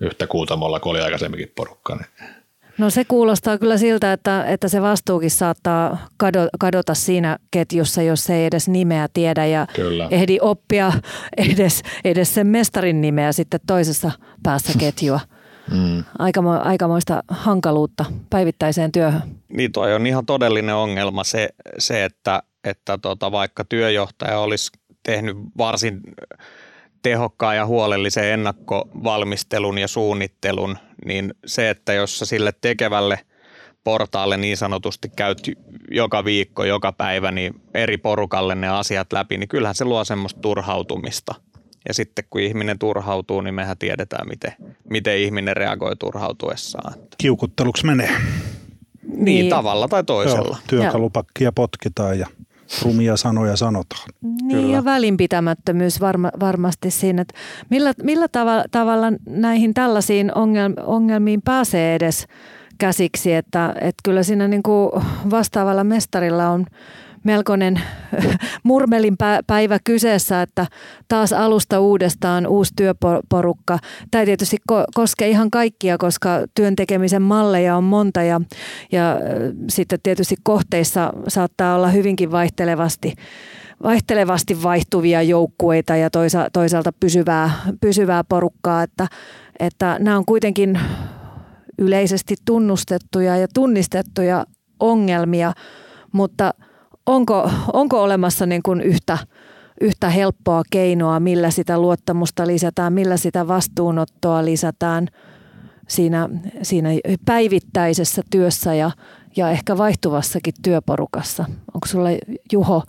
yhtä 0.00 0.26
kuutamolla 0.26 0.80
kuin 0.80 0.90
oli 0.90 1.00
aikaisemminkin 1.00 1.52
porukka. 1.56 1.96
Niin 1.96 2.30
No 2.78 2.90
se 2.90 3.04
kuulostaa 3.04 3.58
kyllä 3.58 3.78
siltä, 3.78 4.12
että, 4.12 4.44
että 4.44 4.68
se 4.68 4.82
vastuukin 4.82 5.30
saattaa 5.30 6.08
kadota 6.58 6.94
siinä 6.94 7.38
ketjussa, 7.50 8.02
jos 8.02 8.30
ei 8.30 8.44
edes 8.44 8.68
nimeä 8.68 9.08
tiedä 9.12 9.46
ja 9.46 9.66
kyllä. 9.74 10.08
ehdi 10.10 10.38
oppia 10.40 10.92
edes, 11.36 11.82
edes 12.04 12.34
sen 12.34 12.46
mestarin 12.46 13.00
nimeä 13.00 13.32
sitten 13.32 13.60
toisessa 13.66 14.10
päässä 14.42 14.72
ketjua. 14.78 15.20
Mm. 15.70 16.04
Aikamo, 16.18 16.50
aikamoista 16.50 17.22
hankaluutta 17.28 18.04
päivittäiseen 18.30 18.92
työhön. 18.92 19.22
Niin 19.48 19.72
toi 19.72 19.94
on 19.94 20.06
ihan 20.06 20.26
todellinen 20.26 20.74
ongelma 20.74 21.24
se, 21.24 21.48
se 21.78 22.04
että, 22.04 22.42
että 22.64 22.98
tota, 22.98 23.32
vaikka 23.32 23.64
työjohtaja 23.64 24.38
olisi 24.38 24.70
tehnyt 25.02 25.36
varsin 25.58 26.00
tehokkaan 27.06 27.56
ja 27.56 27.66
huolellisen 27.66 28.32
ennakkovalmistelun 28.32 29.78
ja 29.78 29.88
suunnittelun, 29.88 30.78
niin 31.04 31.34
se, 31.46 31.70
että 31.70 31.92
jos 31.92 32.18
sä 32.18 32.26
sille 32.26 32.52
tekevälle 32.60 33.18
portaalle 33.84 34.36
niin 34.36 34.56
sanotusti 34.56 35.08
käyt 35.16 35.38
joka 35.90 36.24
viikko, 36.24 36.64
joka 36.64 36.92
päivä, 36.92 37.30
niin 37.30 37.54
eri 37.74 37.96
porukalle 37.96 38.54
ne 38.54 38.68
asiat 38.68 39.12
läpi, 39.12 39.38
niin 39.38 39.48
kyllähän 39.48 39.74
se 39.74 39.84
luo 39.84 40.04
semmoista 40.04 40.40
turhautumista. 40.40 41.34
Ja 41.88 41.94
sitten 41.94 42.24
kun 42.30 42.40
ihminen 42.40 42.78
turhautuu, 42.78 43.40
niin 43.40 43.54
mehän 43.54 43.78
tiedetään, 43.78 44.28
miten, 44.28 44.52
miten 44.90 45.18
ihminen 45.18 45.56
reagoi 45.56 45.96
turhautuessaan. 45.96 46.94
Kiukutteluksi 47.18 47.86
menee. 47.86 48.10
Niin, 49.02 49.24
niin 49.24 49.48
tavalla 49.48 49.88
tai 49.88 50.04
toisella. 50.04 50.56
Joo, 50.56 50.80
työkalupakkia 50.80 51.52
potkitaan 51.52 52.18
ja 52.18 52.26
rumia 52.82 53.16
sanoja 53.16 53.56
sanotaan. 53.56 54.08
Niin 54.22 54.48
Kyllä. 54.48 54.76
ja 54.76 54.84
välinpitämättömyys 54.84 56.00
varma, 56.00 56.30
varmasti 56.40 56.90
siinä, 56.90 57.22
että 57.22 57.34
millä, 57.70 57.92
millä 58.02 58.28
tavalla, 58.28 58.64
tavalla 58.70 59.06
näihin 59.28 59.74
tällaisiin 59.74 60.32
ongelmiin 60.86 61.42
pääsee 61.42 61.94
edes 61.94 62.26
käsiksi, 62.78 63.32
että, 63.32 63.74
että 63.80 64.00
kyllä 64.04 64.22
siinä 64.22 64.48
niin 64.48 64.62
kuin 64.62 64.90
vastaavalla 65.30 65.84
mestarilla 65.84 66.48
on 66.48 66.66
melkoinen 67.26 67.80
murmelin 68.62 69.16
päivä 69.46 69.78
kyseessä, 69.84 70.42
että 70.42 70.66
taas 71.08 71.32
alusta 71.32 71.80
uudestaan 71.80 72.46
uusi 72.46 72.72
työporukka. 72.76 73.78
Tämä 74.10 74.24
tietysti 74.24 74.56
koske 74.94 75.28
ihan 75.28 75.50
kaikkia, 75.50 75.98
koska 75.98 76.30
työn 76.54 76.76
tekemisen 76.76 77.22
malleja 77.22 77.76
on 77.76 77.84
monta 77.84 78.22
ja, 78.22 78.40
ja 78.92 79.16
sitten 79.68 79.98
tietysti 80.02 80.34
kohteissa 80.42 81.12
saattaa 81.28 81.74
olla 81.74 81.88
hyvinkin 81.88 82.30
vaihtelevasti 82.30 83.14
vaihtelevasti 83.82 84.62
vaihtuvia 84.62 85.22
joukkueita 85.22 85.96
ja 85.96 86.10
toisa, 86.10 86.48
toisaalta 86.52 86.92
pysyvää, 87.00 87.50
pysyvää 87.80 88.24
porukkaa, 88.24 88.82
että, 88.82 89.06
että 89.58 89.96
nämä 90.00 90.16
on 90.16 90.24
kuitenkin 90.24 90.80
yleisesti 91.78 92.34
tunnustettuja 92.44 93.36
ja 93.36 93.48
tunnistettuja 93.54 94.46
ongelmia, 94.80 95.52
mutta– 96.12 96.54
onko, 97.06 97.50
onko 97.72 98.02
olemassa 98.02 98.46
niin 98.46 98.62
kuin 98.62 98.80
yhtä, 98.80 99.18
yhtä 99.80 100.10
helppoa 100.10 100.62
keinoa, 100.70 101.20
millä 101.20 101.50
sitä 101.50 101.78
luottamusta 101.78 102.46
lisätään, 102.46 102.92
millä 102.92 103.16
sitä 103.16 103.48
vastuunottoa 103.48 104.44
lisätään 104.44 105.08
siinä, 105.88 106.28
siinä 106.62 106.88
päivittäisessä 107.24 108.22
työssä 108.30 108.74
ja, 108.74 108.90
ja 109.36 109.50
ehkä 109.50 109.78
vaihtuvassakin 109.78 110.54
työporukassa. 110.62 111.44
Onko 111.74 111.86
sulla 111.86 112.08
Juho 112.52 112.82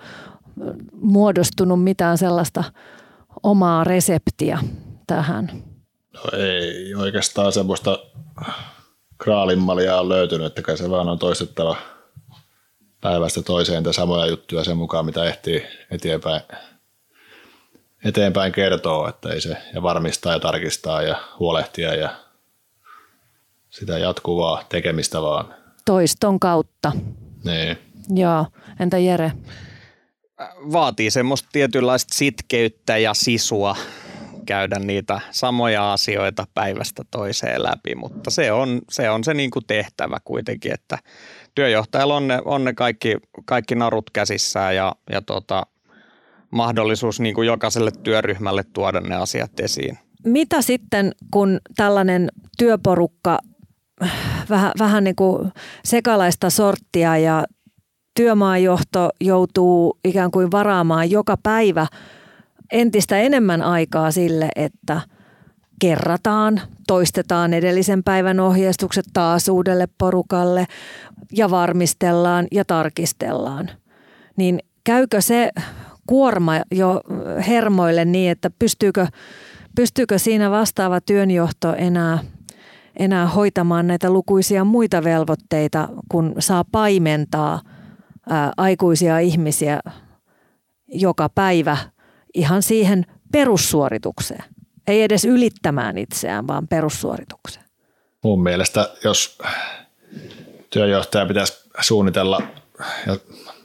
muodostunut 0.92 1.84
mitään 1.84 2.18
sellaista 2.18 2.64
omaa 3.44 3.84
reseptiä 3.84 4.60
tähän? 5.08 5.52
No 6.14 6.38
ei 6.38 6.96
oikeastaan 6.96 7.52
semmoista 7.52 8.00
kraalinmalia 9.18 10.00
on 10.00 10.10
löytynyt, 10.10 10.60
että 10.60 10.76
se 10.76 10.90
vaan 10.90 11.10
on 11.10 11.20
toistettava– 11.20 11.76
päivästä 13.02 13.42
toiseen 13.42 13.84
tai 13.84 13.94
samoja 13.94 14.26
juttuja 14.26 14.64
sen 14.64 14.78
mukaan, 14.78 15.06
mitä 15.06 15.26
ehtii 15.26 15.66
eteenpäin, 15.92 16.42
eteenpäin 18.04 18.52
kertoo, 18.52 19.08
että 19.08 19.30
ei 19.30 19.42
se, 19.42 19.58
ja 19.74 19.82
varmistaa 19.82 20.34
ja 20.34 20.40
tarkistaa 20.40 21.02
ja 21.02 21.16
huolehtia 21.40 21.96
ja 21.96 22.10
sitä 23.70 23.98
jatkuvaa 23.98 24.64
tekemistä 24.70 25.22
vaan. 25.22 25.56
Toiston 25.86 26.40
kautta. 26.40 26.92
Niin. 27.44 27.78
Joo, 28.10 28.46
entä 28.80 28.98
Jere? 28.98 29.32
Vaatii 30.72 31.12
semmoista 31.12 31.50
tietynlaista 31.52 32.14
sitkeyttä 32.14 32.98
ja 32.98 33.14
sisua 33.14 33.76
käydä 34.48 34.80
niitä 34.80 35.22
samoja 35.32 35.94
asioita 35.94 36.46
päivästä 36.54 37.04
toiseen 37.12 37.64
läpi, 37.64 37.96
mutta 37.96 38.32
se 38.32 38.52
on 38.52 38.82
se, 38.90 39.10
on 39.10 39.24
se 39.24 39.34
niin 39.34 39.52
kuin 39.52 39.66
tehtävä 39.68 40.18
kuitenkin, 40.24 40.74
että 40.74 40.98
työjohtajalla 41.56 42.16
on 42.16 42.28
ne, 42.28 42.42
on 42.46 42.64
ne 42.64 42.74
kaikki, 42.74 43.18
kaikki 43.46 43.76
narut 43.76 44.10
käsissään 44.10 44.76
ja, 44.76 44.96
ja 45.12 45.22
tota, 45.22 45.66
mahdollisuus 46.52 47.20
niin 47.20 47.36
kuin 47.36 47.48
jokaiselle 47.48 47.92
työryhmälle 48.04 48.64
tuoda 48.74 49.02
ne 49.02 49.16
asiat 49.16 49.60
esiin. 49.60 49.98
Mitä 50.26 50.62
sitten, 50.62 51.12
kun 51.32 51.60
tällainen 51.76 52.32
työporukka 52.58 53.40
vähän, 54.50 54.72
vähän 54.80 55.04
niin 55.04 55.16
kuin 55.16 55.52
sekalaista 55.86 56.50
sorttia 56.50 57.18
ja 57.18 57.44
työmaajohto 58.16 59.10
joutuu 59.22 60.00
ikään 60.04 60.32
kuin 60.32 60.52
varaamaan 60.52 61.12
joka 61.12 61.38
päivä 61.44 61.88
entistä 62.72 63.18
enemmän 63.18 63.62
aikaa 63.62 64.12
sille, 64.12 64.50
että 64.56 65.02
kerrataan, 65.82 66.62
toistetaan 66.88 67.54
edellisen 67.54 68.04
päivän 68.04 68.40
ohjeistukset 68.40 69.06
taas 69.14 69.50
uudelle 69.50 69.88
porukalle, 69.98 70.66
ja 71.32 71.50
varmistellaan 71.50 72.48
ja 72.52 72.66
tarkistellaan. 72.66 73.70
Niin 74.38 74.60
käykö 74.84 75.22
se 75.22 75.52
kuorma 76.08 76.54
jo 76.72 77.02
hermoille 77.48 78.06
niin, 78.06 78.32
että 78.32 78.52
pystyykö, 78.60 79.08
pystyykö 79.76 80.20
siinä 80.20 80.52
vastaava 80.52 81.02
työnjohto 81.02 81.74
enää, 81.74 82.20
enää 83.00 83.28
hoitamaan 83.28 83.88
näitä 83.88 84.10
lukuisia 84.10 84.64
muita 84.64 85.04
velvoitteita, 85.04 85.90
kun 86.12 86.36
saa 86.40 86.66
paimentaa 86.72 87.62
ää, 88.30 88.52
aikuisia 88.58 89.20
ihmisiä 89.20 89.80
joka 90.88 91.30
päivä 91.30 91.78
ihan 92.34 92.64
siihen 92.64 93.06
perussuoritukseen. 93.32 94.44
Ei 94.88 95.04
edes 95.04 95.26
ylittämään 95.26 95.98
itseään, 95.98 96.48
vaan 96.48 96.68
perussuoritukseen. 96.68 97.66
Mun 98.24 98.44
mielestä, 98.44 98.90
jos 99.04 99.38
työjohtaja 100.70 101.26
pitäisi 101.26 101.70
suunnitella 101.80 102.42
ja 103.08 103.18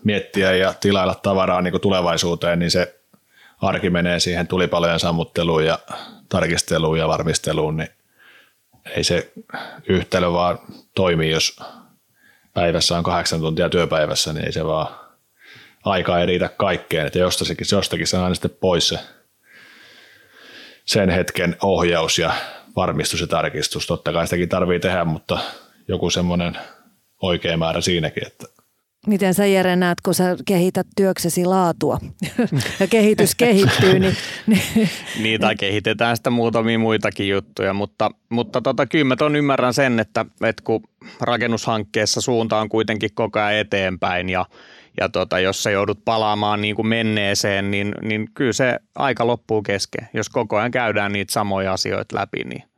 miettiä 0.04 0.52
ja 0.52 0.75
tilailla 0.81 1.14
tavaraa 1.14 1.62
niin 1.62 1.73
kuin 1.73 1.81
tulevaisuuteen, 1.81 2.59
niin 2.59 2.71
se 2.71 3.00
arki 3.61 3.90
menee 3.90 4.21
siihen 4.21 4.47
tulipalojen 4.47 5.00
sammutteluun 5.00 5.64
ja 5.64 5.78
tarkisteluun 6.28 6.99
ja 6.99 7.09
varmisteluun, 7.09 7.76
niin 7.76 7.88
ei 8.97 9.04
se 9.04 9.33
yhtälö 9.88 10.33
vaan 10.33 10.59
toimi, 10.95 11.31
jos 11.31 11.61
päivässä 12.54 12.99
on 12.99 13.04
kahdeksan 13.04 13.40
tuntia 13.40 13.69
työpäivässä, 13.69 14.33
niin 14.33 14.47
ei 14.47 14.52
se 14.52 14.64
vaan 14.64 15.01
aika 15.85 16.21
ei 16.21 16.27
riitä 16.27 16.49
kaikkeen, 16.49 17.07
että 17.07 17.19
jostakin, 17.19 17.67
jostakin 17.73 18.07
se 18.07 18.17
on 18.17 18.23
aina 18.23 18.35
sitten 18.35 18.57
pois 18.61 18.89
se 18.89 18.99
sen 20.85 21.11
hetken 21.11 21.57
ohjaus 21.62 22.19
ja 22.19 22.33
varmistus 22.77 23.21
ja 23.21 23.27
tarkistus. 23.27 23.87
Totta 23.87 24.12
kai 24.12 24.27
sitäkin 24.27 24.49
tarvii 24.49 24.81
tehdä, 24.81 25.05
mutta 25.05 25.39
joku 25.89 26.11
semmoinen 26.11 26.59
oikea 27.23 27.57
määrä 27.57 27.81
siinäkin. 27.81 28.27
Että. 28.27 28.47
Miten 29.07 29.35
sä 29.35 29.47
Jere 29.47 29.77
näet, 29.77 30.01
kun 30.01 30.15
sä 30.15 30.37
kehität 30.45 30.87
työksesi 30.97 31.45
laatua 31.45 31.99
ja 32.81 32.87
kehitys 32.87 33.35
kehittyy? 33.35 33.99
Niin, 33.99 34.17
niin. 34.47 34.89
niin 35.23 35.41
tai 35.41 35.57
kehitetään 35.57 36.17
sitä 36.17 36.31
muutamia 36.31 36.79
muitakin 36.79 37.29
juttuja, 37.29 37.73
mutta, 37.73 38.11
mutta 38.29 38.61
tota, 38.61 38.87
kyllä 38.87 39.05
mä 39.05 39.17
ton 39.17 39.37
ymmärrän 39.37 39.75
sen, 39.75 40.01
että, 40.01 40.27
että 40.43 40.62
kun 40.65 40.83
rakennushankkeessa 41.21 42.21
suunta 42.21 42.61
on 42.61 42.69
kuitenkin 42.69 43.11
koko 43.15 43.41
ajan 43.41 43.61
eteenpäin 43.61 44.29
ja, 44.29 44.47
ja 45.00 45.08
tota, 45.08 45.38
jos 45.38 45.62
sä 45.62 45.70
joudut 45.70 46.04
palaamaan 46.04 46.61
niin 46.61 46.76
kuin 46.76 46.87
menneeseen, 46.87 47.70
niin, 47.70 47.94
niin 48.02 48.28
kyllä 48.34 48.52
se 48.52 48.78
aika 48.94 49.26
loppuu 49.26 49.62
kesken. 49.62 50.08
Jos 50.14 50.28
koko 50.28 50.56
ajan 50.56 50.70
käydään 50.70 51.12
niitä 51.12 51.32
samoja 51.32 51.72
asioita 51.72 52.16
läpi, 52.16 52.44
niin 52.44 52.72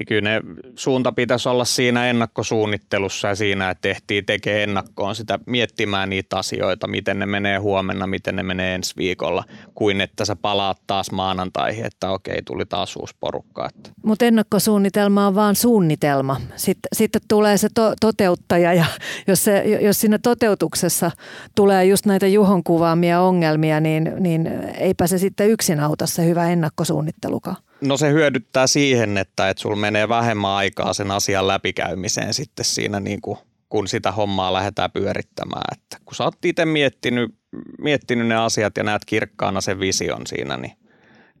niin 0.00 0.06
kyllä 0.06 0.30
ne 0.30 0.40
suunta 0.76 1.12
pitäisi 1.12 1.48
olla 1.48 1.64
siinä 1.64 2.06
ennakkosuunnittelussa 2.10 3.28
ja 3.28 3.34
siinä, 3.34 3.70
että 3.70 3.82
tehtiin 3.82 4.26
tekee 4.26 4.62
ennakkoon 4.62 5.14
sitä 5.14 5.38
miettimään 5.46 6.10
niitä 6.10 6.38
asioita, 6.38 6.86
miten 6.86 7.18
ne 7.18 7.26
menee 7.26 7.58
huomenna, 7.58 8.06
miten 8.06 8.36
ne 8.36 8.42
menee 8.42 8.74
ensi 8.74 8.96
viikolla, 8.96 9.44
kuin 9.74 10.00
että 10.00 10.24
sä 10.24 10.36
palaat 10.36 10.78
taas 10.86 11.10
maanantaihin, 11.10 11.86
että 11.86 12.10
okei, 12.10 12.42
tuli 12.42 12.66
taas 12.66 12.96
uusi 12.96 13.14
porukka. 13.20 13.68
Mutta 14.02 14.24
ennakkosuunnitelma 14.24 15.26
on 15.26 15.34
vaan 15.34 15.56
suunnitelma. 15.56 16.40
Sitten, 16.56 16.88
sitten 16.92 17.22
tulee 17.28 17.56
se 17.56 17.68
to- 17.74 17.94
toteuttaja 18.00 18.74
ja 18.74 18.84
jos, 19.26 19.44
se, 19.44 19.58
jos 19.80 20.00
siinä 20.00 20.18
toteutuksessa 20.18 21.10
tulee 21.54 21.84
just 21.84 22.06
näitä 22.06 22.26
Juhon 22.26 22.64
kuvaamia 22.64 23.20
ongelmia, 23.20 23.80
niin, 23.80 24.12
niin 24.18 24.46
eipä 24.78 25.06
se 25.06 25.18
sitten 25.18 25.50
yksin 25.50 25.80
auta 25.80 26.06
se 26.06 26.24
hyvä 26.24 26.50
ennakkosuunnittelukaan. 26.50 27.56
No 27.80 27.96
se 27.96 28.10
hyödyttää 28.10 28.66
siihen, 28.66 29.18
että, 29.18 29.48
että 29.48 29.60
sulla 29.60 29.76
menee 29.76 30.08
vähemmän 30.08 30.50
aikaa 30.50 30.92
sen 30.92 31.10
asian 31.10 31.48
läpikäymiseen 31.48 32.34
sitten 32.34 32.64
siinä 32.64 33.00
niin 33.00 33.20
kuin, 33.20 33.38
kun 33.68 33.88
sitä 33.88 34.12
hommaa 34.12 34.52
lähdetään 34.52 34.90
pyörittämään. 34.90 35.64
Että 35.72 35.96
kun 36.04 36.14
sä 36.14 36.24
oot 36.24 36.44
itse 36.44 36.64
miettinyt, 36.64 37.34
miettinyt 37.78 38.26
ne 38.26 38.36
asiat 38.36 38.76
ja 38.76 38.84
näet 38.84 39.04
kirkkaana 39.04 39.60
sen 39.60 39.80
vision 39.80 40.26
siinä, 40.26 40.56
niin 40.56 40.72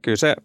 kyllä 0.02 0.16
se 0.16 0.36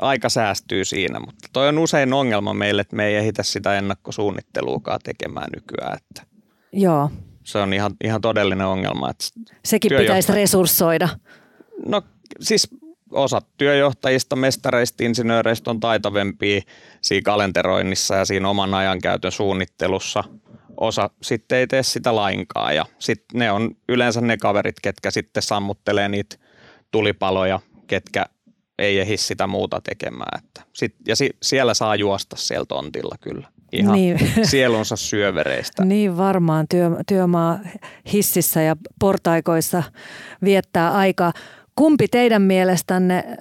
aika 0.00 0.28
säästyy 0.28 0.84
siinä, 0.84 1.20
mutta 1.20 1.48
toi 1.52 1.68
on 1.68 1.78
usein 1.78 2.12
ongelma 2.12 2.54
meille, 2.54 2.80
että 2.80 2.96
me 2.96 3.06
ei 3.06 3.14
ehitä 3.14 3.42
sitä 3.42 3.78
ennakkosuunnitteluakaan 3.78 5.00
tekemään 5.04 5.48
nykyään. 5.54 5.96
Että 5.96 6.34
Joo. 6.72 7.10
Se 7.44 7.58
on 7.58 7.72
ihan, 7.72 7.92
ihan 8.04 8.20
todellinen 8.20 8.66
ongelma. 8.66 9.10
Että 9.10 9.24
Sekin 9.64 9.92
pitäisi 9.98 10.32
resurssoida. 10.32 11.08
No 11.86 12.02
siis 12.40 12.68
osa 13.14 13.42
työjohtajista, 13.56 14.36
mestareista, 14.36 15.04
insinööreistä 15.04 15.70
on 15.70 15.80
taitavempia 15.80 16.60
siinä 17.00 17.24
kalenteroinnissa 17.24 18.14
ja 18.14 18.24
siinä 18.24 18.48
oman 18.48 18.74
ajankäytön 18.74 19.32
suunnittelussa. 19.32 20.24
Osa 20.76 21.10
sitten 21.22 21.58
ei 21.58 21.66
tee 21.66 21.82
sitä 21.82 22.16
lainkaan 22.16 22.76
ja 22.76 22.86
sitten 22.98 23.38
ne 23.38 23.52
on 23.52 23.70
yleensä 23.88 24.20
ne 24.20 24.36
kaverit, 24.36 24.76
ketkä 24.82 25.10
sitten 25.10 25.42
sammuttelee 25.42 26.08
niitä 26.08 26.36
tulipaloja, 26.90 27.60
ketkä 27.86 28.26
ei 28.78 29.00
ehdi 29.00 29.16
sitä 29.16 29.46
muuta 29.46 29.80
tekemään. 29.80 30.38
Että 30.44 30.62
sit, 30.72 30.94
ja 31.08 31.16
si, 31.16 31.30
siellä 31.42 31.74
saa 31.74 31.96
juosta 31.96 32.36
siellä 32.36 32.66
tontilla 32.66 33.16
kyllä. 33.20 33.48
Ihan 33.72 33.94
niin. 33.94 34.18
sielunsa 34.50 34.96
syövereistä. 34.96 35.84
Niin 35.84 36.16
varmaan 36.16 36.66
työ, 36.70 36.90
työmaa 37.08 37.58
hississä 38.12 38.62
ja 38.62 38.76
portaikoissa 39.00 39.82
viettää 40.44 40.92
aikaa. 40.92 41.32
Kumpi 41.74 42.08
teidän 42.08 42.42
mielestänne 42.42 43.36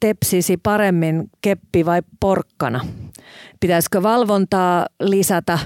tepsisi 0.00 0.56
paremmin, 0.56 1.30
keppi 1.40 1.86
vai 1.86 2.02
porkkana? 2.20 2.86
Pitäisikö 3.60 4.02
valvontaa 4.02 4.86
lisätä? 5.00 5.58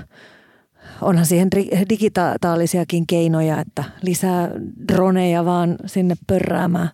Onhan 1.00 1.26
siihen 1.26 1.48
digitaalisiakin 1.88 3.06
keinoja, 3.06 3.60
että 3.60 3.84
lisää 4.02 4.50
droneja 4.88 5.44
vaan 5.44 5.76
sinne 5.86 6.14
pörräämään 6.26 6.90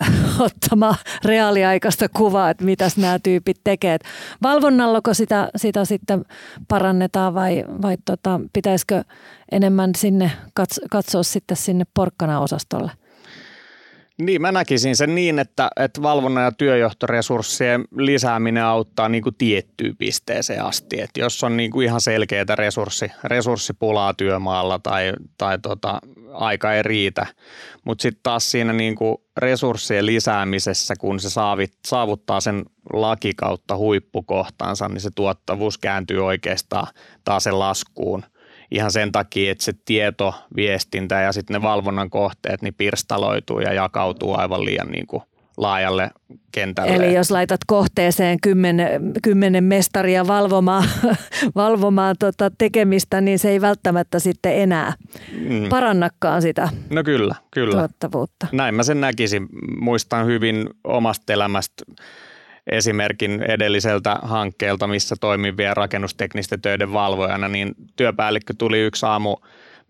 ottamaan 0.38 0.94
reaaliaikaista 1.24 2.08
kuvaa, 2.08 2.50
että 2.50 2.64
mitäs 2.64 2.96
nämä 2.96 3.18
tyypit 3.22 3.56
tekevät. 3.64 4.02
Valvonnallako 4.42 5.14
sitä, 5.14 5.50
sitä 5.56 5.84
sitten 5.84 6.24
parannetaan 6.68 7.34
vai, 7.34 7.64
vai 7.82 7.96
tota, 8.04 8.40
pitäisikö 8.52 9.04
enemmän 9.52 9.90
sinne 9.96 10.32
katsoa 10.90 11.22
sitten 11.22 11.56
sinne 11.56 11.84
porkkana-osastolle? 11.94 12.90
Niin, 14.20 14.42
mä 14.42 14.52
näkisin 14.52 14.96
sen 14.96 15.14
niin, 15.14 15.38
että, 15.38 15.70
että 15.76 16.02
valvonnan 16.02 16.44
ja 16.44 16.52
työjohtoresurssien 16.52 17.84
lisääminen 17.96 18.64
auttaa 18.64 19.08
niin 19.08 19.22
kuin 19.22 19.34
tiettyyn 19.34 19.96
pisteeseen 19.96 20.64
asti. 20.64 21.00
Että 21.00 21.20
jos 21.20 21.44
on 21.44 21.56
niin 21.56 21.70
kuin 21.70 21.86
ihan 21.86 22.00
selkeää 22.00 22.54
resurssi, 22.54 23.10
resurssipulaa 23.24 24.14
työmaalla 24.14 24.78
tai, 24.78 25.12
tai 25.38 25.58
tota, 25.58 25.98
aika 26.32 26.74
ei 26.74 26.82
riitä, 26.82 27.26
mutta 27.84 28.02
sitten 28.02 28.20
taas 28.22 28.50
siinä 28.50 28.72
niin 28.72 28.94
kuin 28.94 29.16
resurssien 29.36 30.06
lisäämisessä, 30.06 30.94
kun 30.96 31.20
se 31.20 31.28
saavuttaa 31.86 32.40
sen 32.40 32.64
lakikautta 32.92 33.76
huippukohtansa, 33.76 34.88
niin 34.88 35.00
se 35.00 35.10
tuottavuus 35.14 35.78
kääntyy 35.78 36.26
oikeastaan 36.26 36.86
taas 37.24 37.44
sen 37.44 37.58
laskuun– 37.58 38.24
ihan 38.70 38.92
sen 38.92 39.12
takia, 39.12 39.52
että 39.52 39.64
se 39.64 39.72
tieto, 39.84 40.34
viestintä 40.56 41.20
ja 41.20 41.32
sitten 41.32 41.54
ne 41.54 41.62
valvonnan 41.62 42.10
kohteet 42.10 42.62
niin 42.62 42.74
pirstaloituu 42.74 43.60
ja 43.60 43.72
jakautuu 43.72 44.34
aivan 44.38 44.64
liian 44.64 44.88
niin 44.88 45.06
kuin 45.06 45.22
laajalle 45.56 46.10
kentälle. 46.52 46.94
Eli 46.94 47.14
jos 47.14 47.30
laitat 47.30 47.60
kohteeseen 47.66 48.40
kymmenen, 48.42 49.12
kymmenen 49.22 49.64
mestaria 49.64 50.26
valvomaan, 50.26 50.88
valvomaan 51.54 52.16
tota 52.18 52.50
tekemistä, 52.58 53.20
niin 53.20 53.38
se 53.38 53.50
ei 53.50 53.60
välttämättä 53.60 54.18
sitten 54.18 54.56
enää 54.56 54.92
mm. 55.32 55.68
parannakaan 55.68 56.42
sitä 56.42 56.68
No 56.90 57.04
kyllä, 57.04 57.34
kyllä. 57.50 57.72
tuottavuutta. 57.72 58.46
Näin 58.52 58.74
mä 58.74 58.82
sen 58.82 59.00
näkisin. 59.00 59.48
Muistan 59.80 60.26
hyvin 60.26 60.70
omasta 60.84 61.32
elämästä 61.32 61.84
esimerkin 62.66 63.42
edelliseltä 63.42 64.18
hankkeelta, 64.22 64.86
missä 64.86 65.16
toimin 65.20 65.56
vielä 65.56 65.74
rakennusteknisten 65.74 66.60
töiden 66.60 66.92
valvojana, 66.92 67.48
niin 67.48 67.74
työpäällikkö 67.96 68.54
tuli 68.58 68.80
yksi 68.80 69.06
aamu 69.06 69.36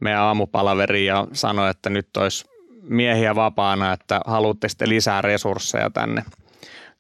meidän 0.01 0.21
aamupalaveriin 0.21 1.07
ja 1.07 1.27
sanoi, 1.33 1.71
että 1.71 1.91
nyt 1.91 2.17
olisi 2.17 2.45
miehiä 2.83 3.35
vapaana, 3.35 3.93
että 3.93 4.21
haluatte 4.27 4.69
sitten 4.69 4.89
lisää 4.89 5.23
resursseja 5.23 5.91
tänne. 5.91 6.25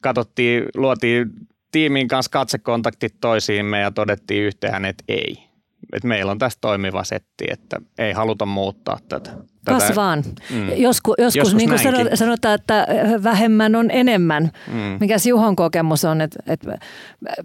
Katsottiin, 0.00 0.64
luotiin 0.74 1.30
tiimin 1.72 2.08
kanssa 2.08 2.30
katsekontaktit 2.30 3.14
toisiimme 3.20 3.80
ja 3.80 3.90
todettiin 3.90 4.44
yhteen, 4.44 4.84
että 4.84 5.04
ei. 5.08 5.45
Että 5.92 6.08
meillä 6.08 6.32
on 6.32 6.38
tässä 6.38 6.58
toimiva 6.60 7.04
setti, 7.04 7.44
että 7.50 7.80
ei 7.98 8.12
haluta 8.12 8.46
muuttaa 8.46 8.98
tätä. 9.08 9.30
Kas 9.66 9.96
vaan. 9.96 10.24
Mm. 10.50 10.68
Josku, 10.76 11.14
joskus, 11.18 11.36
joskus 11.36 11.54
niin 11.54 11.68
kuin 11.68 12.16
sanotaan, 12.16 12.54
että 12.54 12.86
vähemmän 13.22 13.74
on 13.74 13.90
enemmän. 13.90 14.50
Mm. 14.66 14.96
Mikäs 15.00 15.26
Juhon 15.26 15.56
kokemus 15.56 16.04
on, 16.04 16.20
että, 16.20 16.38
että 16.46 16.78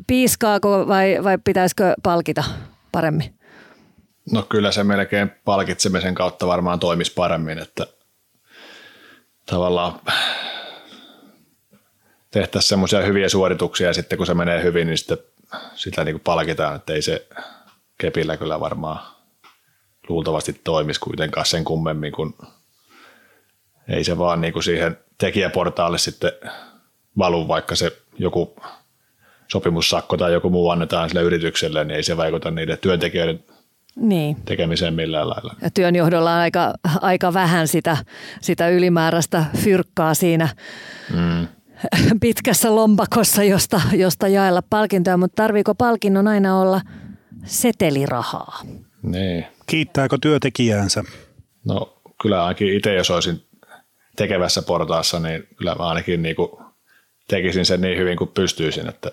piiskaako 0.08 0.88
vai, 0.88 1.18
vai 1.24 1.38
pitäisikö 1.44 1.94
palkita 2.04 2.44
paremmin? 2.92 3.34
No 4.32 4.42
kyllä 4.42 4.72
se 4.72 4.84
melkein 4.84 5.32
palkitsemisen 5.46 6.16
kautta 6.16 6.48
varmaan 6.48 6.80
toimisi 6.80 7.14
paremmin, 7.14 7.60
että 7.60 7.88
tavallaan 9.46 10.00
tehtäisiin 12.32 12.70
semmoisia 12.70 13.02
hyviä 13.02 13.30
suorituksia 13.30 13.88
ja 13.88 13.94
sitten 13.94 14.18
kun 14.18 14.28
se 14.28 14.34
menee 14.34 14.64
hyvin, 14.64 14.88
niin 14.88 14.98
sitten 14.98 15.18
sitä 15.76 16.04
niin 16.04 16.14
kuin 16.14 16.24
palkitaan, 16.24 16.76
että 16.76 16.94
ei 16.94 17.02
se 17.02 17.28
kepillä 18.02 18.38
kyllä 18.38 18.60
varmaan 18.60 19.00
luultavasti 20.10 20.62
toimisi 20.64 21.00
kuitenkaan 21.00 21.46
sen 21.46 21.64
kummemmin, 21.64 22.12
kun 22.12 22.34
ei 23.88 24.04
se 24.04 24.18
vaan 24.18 24.42
niin 24.42 24.54
kuin 24.54 24.64
siihen 24.64 24.98
tekijäportaalle 25.18 25.98
sitten 25.98 26.32
valu, 27.18 27.48
vaikka 27.48 27.76
se 27.76 27.98
joku 28.20 28.56
sopimussakko 29.48 30.18
tai 30.18 30.34
joku 30.34 30.50
muu 30.50 30.70
annetaan 30.70 31.10
sille 31.10 31.22
yritykselle, 31.24 31.84
niin 31.84 31.96
ei 31.96 32.04
se 32.04 32.18
vaikuta 32.18 32.52
niiden 32.52 32.78
työntekijöiden 32.78 33.44
niin. 33.96 34.36
tekemiseen 34.46 34.94
millään 34.94 35.30
lailla. 35.30 35.56
Ja 35.62 35.70
työnjohdolla 35.74 36.34
on 36.34 36.40
aika, 36.40 36.74
aika 37.02 37.34
vähän 37.34 37.68
sitä, 37.68 37.98
sitä 38.42 38.70
ylimääräistä 38.70 39.46
fyrkkaa 39.58 40.14
siinä 40.14 40.50
mm. 41.14 41.48
pitkässä 42.22 42.76
lompakossa, 42.76 43.44
josta, 43.44 43.82
josta 43.94 44.28
jaella 44.28 44.62
palkintoja, 44.70 45.18
mutta 45.18 45.44
tarviiko 45.44 45.76
palkinnon 45.76 46.28
aina 46.28 46.60
olla 46.60 46.82
setelirahaa? 47.46 48.62
Niin. 49.04 49.46
Kiittääkö 49.68 50.18
työntekijäänsä? 50.22 51.04
No 51.66 52.02
kyllä 52.22 52.44
ainakin 52.44 52.74
itse, 52.74 52.94
jos 52.94 53.12
olisin 53.12 53.44
tekevässä 54.16 54.62
portaassa, 54.62 55.20
niin 55.20 55.48
kyllä 55.56 55.76
mä 55.76 55.88
ainakin 55.88 56.22
niin 56.22 56.36
kuin 56.36 56.52
tekisin 57.28 57.66
sen 57.66 57.82
niin 57.82 57.98
hyvin 57.98 58.18
kuin 58.18 58.30
pystyisin, 58.30 58.90
että 58.90 59.12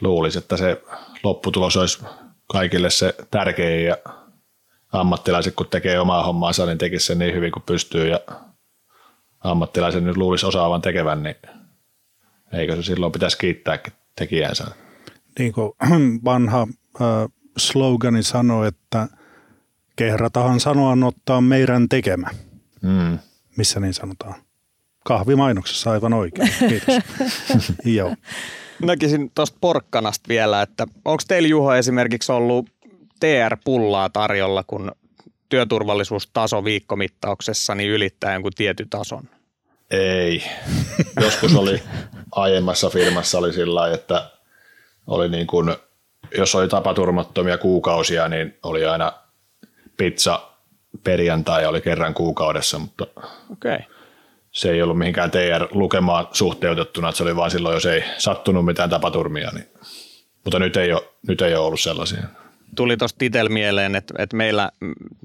luulisin, 0.00 0.42
että 0.42 0.56
se 0.56 0.82
lopputulos 1.22 1.76
olisi 1.76 2.04
kaikille 2.46 2.90
se 2.90 3.14
tärkein 3.30 3.86
ja 3.86 3.96
ammattilaiset 4.92 5.54
kun 5.54 5.66
tekee 5.68 6.00
omaa 6.00 6.24
hommaansa, 6.24 6.66
niin 6.66 6.78
tekisi 6.78 7.06
sen 7.06 7.18
niin 7.18 7.34
hyvin 7.34 7.52
kuin 7.52 7.62
pystyy 7.62 8.08
ja 8.08 8.20
ammattilaisen 9.40 10.04
nyt 10.04 10.16
luulisi 10.16 10.46
osaavan 10.46 10.82
tekevän, 10.82 11.22
niin 11.22 11.36
eikö 12.52 12.76
se 12.76 12.82
silloin 12.82 13.12
pitäisi 13.12 13.38
kiittääkin 13.38 13.92
tekijänsä? 14.16 14.64
Niin 15.38 15.52
kuin 15.52 15.72
vanha 16.24 16.66
slogani 17.58 18.22
sanoi, 18.22 18.68
että 18.68 19.08
kehratahan 19.96 20.60
sanoa 20.60 20.96
ottaa 21.06 21.40
meidän 21.40 21.88
tekemä. 21.88 22.30
Mm. 22.82 23.18
Missä 23.56 23.80
niin 23.80 23.94
sanotaan? 23.94 24.34
Kahvimainoksessa 25.04 25.90
aivan 25.90 26.12
oikein. 26.12 26.54
Kiitos. 26.58 26.94
Joo. 27.84 28.14
Näkisin 28.82 29.30
tuosta 29.34 29.58
porkkanasta 29.60 30.28
vielä, 30.28 30.62
että 30.62 30.86
onko 31.04 31.22
teillä 31.28 31.48
Juho 31.48 31.74
esimerkiksi 31.74 32.32
ollut 32.32 32.70
TR-pullaa 33.20 34.10
tarjolla, 34.10 34.64
kun 34.66 34.92
työturvallisuustaso 35.48 36.64
viikkomittauksessa 36.64 37.74
niin 37.74 37.90
ylittää 37.90 38.32
jonkun 38.32 38.52
tietyn 38.56 38.88
tason? 38.90 39.28
Ei. 39.90 40.44
Joskus 41.20 41.54
oli 41.54 41.82
aiemmassa 42.32 42.90
firmassa 42.90 43.38
oli 43.38 43.52
sillä 43.52 43.92
että 43.92 44.30
oli 45.06 45.28
niin 45.28 45.46
kuin, 45.46 45.76
jos 46.38 46.54
oli 46.54 46.68
tapaturmattomia 46.68 47.58
kuukausia, 47.58 48.28
niin 48.28 48.58
oli 48.62 48.84
aina 48.84 49.12
pizza 49.96 50.40
perjantai 51.04 51.66
oli 51.66 51.80
kerran 51.80 52.14
kuukaudessa, 52.14 52.78
mutta 52.78 53.06
okay 53.52 53.78
se 54.54 54.70
ei 54.70 54.82
ollut 54.82 54.98
mihinkään 54.98 55.30
TR-lukemaan 55.30 56.28
suhteutettuna, 56.32 57.08
että 57.08 57.16
se 57.16 57.22
oli 57.22 57.36
vain 57.36 57.50
silloin, 57.50 57.74
jos 57.74 57.86
ei 57.86 58.04
sattunut 58.18 58.64
mitään 58.64 58.90
tapaturmia. 58.90 59.50
Niin. 59.54 59.66
Mutta 60.44 60.58
nyt 60.58 60.76
ei, 60.76 60.92
ole, 60.92 61.02
nyt 61.28 61.40
ei 61.40 61.54
ole 61.54 61.66
ollut 61.66 61.80
sellaisia. 61.80 62.22
Tuli 62.76 62.96
tuosta 62.96 63.24
itsellä 63.24 63.50
mieleen, 63.50 63.94
että, 63.94 64.14
että 64.18 64.36
meillä 64.36 64.70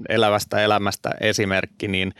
elävästä 0.08 0.60
elämästä 0.60 1.10
esimerkki, 1.20 1.88
niin 1.88 2.14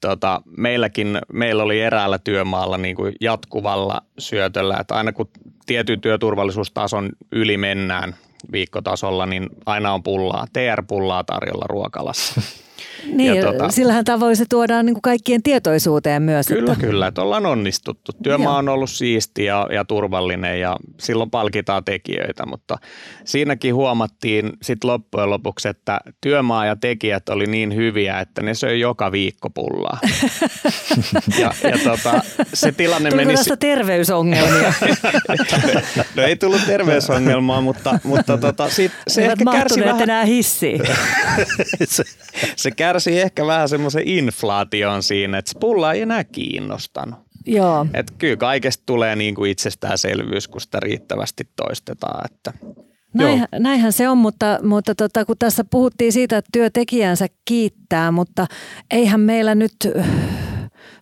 tota, 0.00 0.42
meilläkin, 0.56 1.18
meillä 1.32 1.62
oli 1.62 1.80
eräällä 1.80 2.18
työmaalla 2.18 2.78
niin 2.78 2.96
kuin 2.96 3.14
jatkuvalla 3.20 4.02
syötöllä, 4.18 4.76
että 4.80 4.94
aina 4.94 5.12
kun 5.12 5.28
tietyn 5.66 6.00
työturvallisuustason 6.00 7.10
yli 7.32 7.56
mennään 7.56 8.14
viikkotasolla, 8.52 9.26
niin 9.26 9.48
aina 9.66 9.92
on 9.92 10.02
pullaa, 10.02 10.46
TR-pullaa 10.52 11.24
tarjolla 11.24 11.66
ruokalassa. 11.68 12.40
Niin, 13.04 13.34
ja 13.34 13.42
tota, 13.42 13.70
sillähän 13.70 14.04
tavoin 14.04 14.36
se 14.36 14.44
tuodaan 14.50 14.86
niin 14.86 14.94
kuin 14.94 15.02
kaikkien 15.02 15.42
tietoisuuteen 15.42 16.22
myös. 16.22 16.46
Kyllä, 16.46 16.72
että... 16.72 16.86
kyllä, 16.86 17.06
että 17.06 17.22
ollaan 17.22 17.46
onnistuttu. 17.46 18.12
Työmaa 18.22 18.56
on 18.56 18.68
ollut 18.68 18.90
siisti 18.90 19.44
ja, 19.44 19.66
ja 19.72 19.84
turvallinen 19.84 20.60
ja 20.60 20.76
silloin 21.00 21.30
palkitaan 21.30 21.84
tekijöitä, 21.84 22.46
mutta 22.46 22.78
siinäkin 23.24 23.74
huomattiin 23.74 24.52
sitten 24.62 24.90
loppujen 24.90 25.30
lopuksi, 25.30 25.68
että 25.68 26.00
työmaa 26.20 26.66
ja 26.66 26.76
tekijät 26.76 27.28
oli 27.28 27.46
niin 27.46 27.74
hyviä, 27.74 28.20
että 28.20 28.42
ne 28.42 28.54
söi 28.54 28.80
joka 28.80 29.12
viikko 29.12 29.50
pullaa. 29.50 29.98
ja, 31.40 31.52
ja 31.62 31.78
tota, 31.84 32.20
se 32.54 32.72
tilanne 32.72 33.10
Tuliko 33.10 33.26
meni... 33.26 33.36
tästä 33.36 33.56
terveysongelmia? 33.56 34.72
no 36.16 36.22
ei 36.22 36.36
tullut 36.36 36.60
terveysongelmaa, 36.66 37.60
mutta, 37.60 37.98
mutta 38.04 38.38
tota, 38.38 38.70
sit, 38.70 38.92
se 39.08 39.22
Eivät 39.22 39.40
ehkä 39.40 39.52
kärsi 39.52 39.80
vähän... 39.80 40.00
enää 40.00 40.24
hissiin. 40.24 40.80
se, 41.84 42.04
se 42.56 42.70
kärsi 42.70 43.20
ehkä 43.20 43.46
vähän 43.46 43.68
semmoisen 43.68 44.08
inflaation 44.08 45.02
siinä, 45.02 45.38
että 45.38 45.52
pulla 45.60 45.92
ei 45.92 46.02
enää 46.02 46.24
kiinnostanut. 46.24 47.18
Joo. 47.46 47.86
Et 47.94 48.10
kyllä 48.18 48.36
kaikesta 48.36 48.82
tulee 48.86 49.16
niin 49.16 49.34
kuin 49.34 49.50
itsestäänselvyys, 49.50 50.48
kun 50.48 50.60
sitä 50.60 50.80
riittävästi 50.80 51.44
toistetaan. 51.56 52.24
Että. 52.24 52.52
Näinhän, 53.14 53.48
näinhän 53.52 53.92
se 53.92 54.08
on, 54.08 54.18
mutta, 54.18 54.58
mutta 54.62 54.94
tota, 54.94 55.24
kun 55.24 55.36
tässä 55.38 55.64
puhuttiin 55.64 56.12
siitä, 56.12 56.36
että 56.36 56.48
työtekijänsä 56.52 57.26
kiittää, 57.44 58.10
mutta 58.10 58.46
eihän 58.90 59.20
meillä 59.20 59.54
nyt 59.54 59.74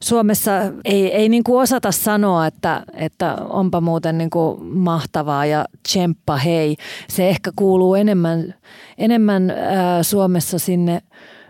Suomessa 0.02 0.52
ei, 0.84 1.14
ei 1.14 1.28
niin 1.28 1.44
kuin 1.44 1.62
osata 1.62 1.92
sanoa, 1.92 2.46
että, 2.46 2.82
että 2.94 3.34
onpa 3.34 3.80
muuten 3.80 4.18
niin 4.18 4.30
kuin 4.30 4.64
mahtavaa 4.64 5.46
ja 5.46 5.64
tsemppa 5.82 6.36
hei. 6.36 6.76
Se 7.08 7.28
ehkä 7.28 7.50
kuuluu 7.56 7.94
enemmän, 7.94 8.54
enemmän 8.98 9.50
ää, 9.50 10.02
Suomessa 10.02 10.58
sinne 10.58 11.02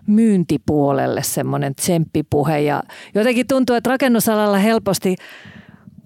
myyntipuolelle 0.06 1.22
semmoinen 1.22 1.74
tsemppipuhe 1.74 2.60
ja 2.60 2.82
jotenkin 3.14 3.46
tuntuu, 3.46 3.76
että 3.76 3.90
rakennusalalla 3.90 4.58
helposti 4.58 5.16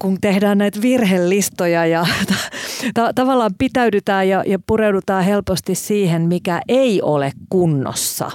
kun 0.03 0.17
tehdään 0.21 0.57
näitä 0.57 0.81
virhelistoja 0.81 1.85
ja 1.85 2.05
ta- 2.93 3.13
tavallaan 3.13 3.51
pitäydytään 3.57 4.29
ja, 4.29 4.43
ja 4.47 4.59
pureudutaan 4.67 5.23
helposti 5.23 5.75
siihen, 5.75 6.21
mikä 6.21 6.61
ei 6.67 7.01
ole 7.01 7.31
kunnossa, 7.49 8.31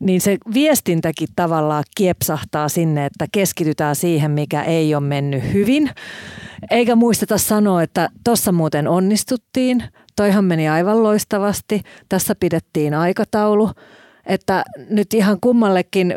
niin 0.00 0.20
se 0.20 0.36
viestintäkin 0.54 1.28
tavallaan 1.36 1.84
kiepsahtaa 1.96 2.68
sinne, 2.68 3.06
että 3.06 3.26
keskitytään 3.32 3.96
siihen, 3.96 4.30
mikä 4.30 4.62
ei 4.62 4.94
ole 4.94 5.04
mennyt 5.04 5.52
hyvin. 5.52 5.90
Eikä 6.70 6.94
muisteta 6.94 7.38
sanoa, 7.38 7.82
että 7.82 8.08
tuossa 8.24 8.52
muuten 8.52 8.88
onnistuttiin, 8.88 9.84
toihan 10.16 10.44
meni 10.44 10.68
aivan 10.68 11.02
loistavasti, 11.02 11.82
tässä 12.08 12.34
pidettiin 12.40 12.94
aikataulu– 12.94 13.70
että 14.26 14.64
nyt 14.90 15.14
ihan 15.14 15.38
kummallekin 15.40 16.14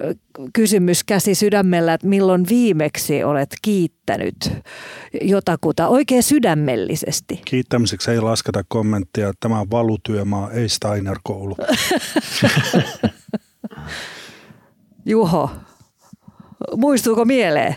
kysymys 0.53 1.03
käsi 1.03 1.35
sydämellä, 1.35 1.93
että 1.93 2.07
milloin 2.07 2.45
viimeksi 2.49 3.23
olet 3.23 3.49
kiittänyt 3.61 4.51
jotakuta 5.21 5.87
oikein 5.87 6.23
sydämellisesti? 6.23 7.41
Kiittämiseksi 7.45 8.11
ei 8.11 8.21
lasketa 8.21 8.63
kommenttia, 8.67 9.29
että 9.29 9.39
tämä 9.39 9.59
on 9.59 9.71
valutyömaa, 9.71 10.51
ei 10.51 10.69
Steiner-koulu. 10.69 11.55
Juho, 15.05 15.49
muistuuko 16.75 17.25
mieleen? 17.25 17.75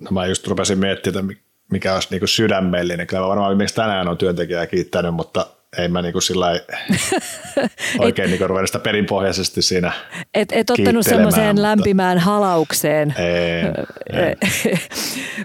No 0.00 0.10
mä 0.10 0.26
just 0.26 0.46
rupesin 0.46 0.78
miettimään, 0.78 1.36
mikä 1.72 1.94
olisi 1.94 2.08
niinku 2.10 2.26
sydämellinen. 2.26 3.06
Kyllä 3.06 3.28
varmaan 3.28 3.56
miksi 3.56 3.74
tänään 3.74 4.08
on 4.08 4.18
työntekijää 4.18 4.66
kiittänyt, 4.66 5.14
mutta 5.14 5.46
ei 5.78 5.88
mä 5.88 6.02
niinku 6.02 6.20
sillä 6.20 6.46
oikein 7.98 8.30
niinku 8.30 8.46
ruvennut 8.46 8.68
sitä 8.68 8.78
perinpohjaisesti 8.78 9.62
siinä 9.62 9.92
Et, 10.34 10.52
et 10.52 10.70
ottanut 10.70 11.06
semmoiseen 11.06 11.56
mutta... 11.56 11.62
lämpimään 11.62 12.18
halaukseen. 12.18 13.14
Ei, 13.18 13.62
ei. 14.22 14.36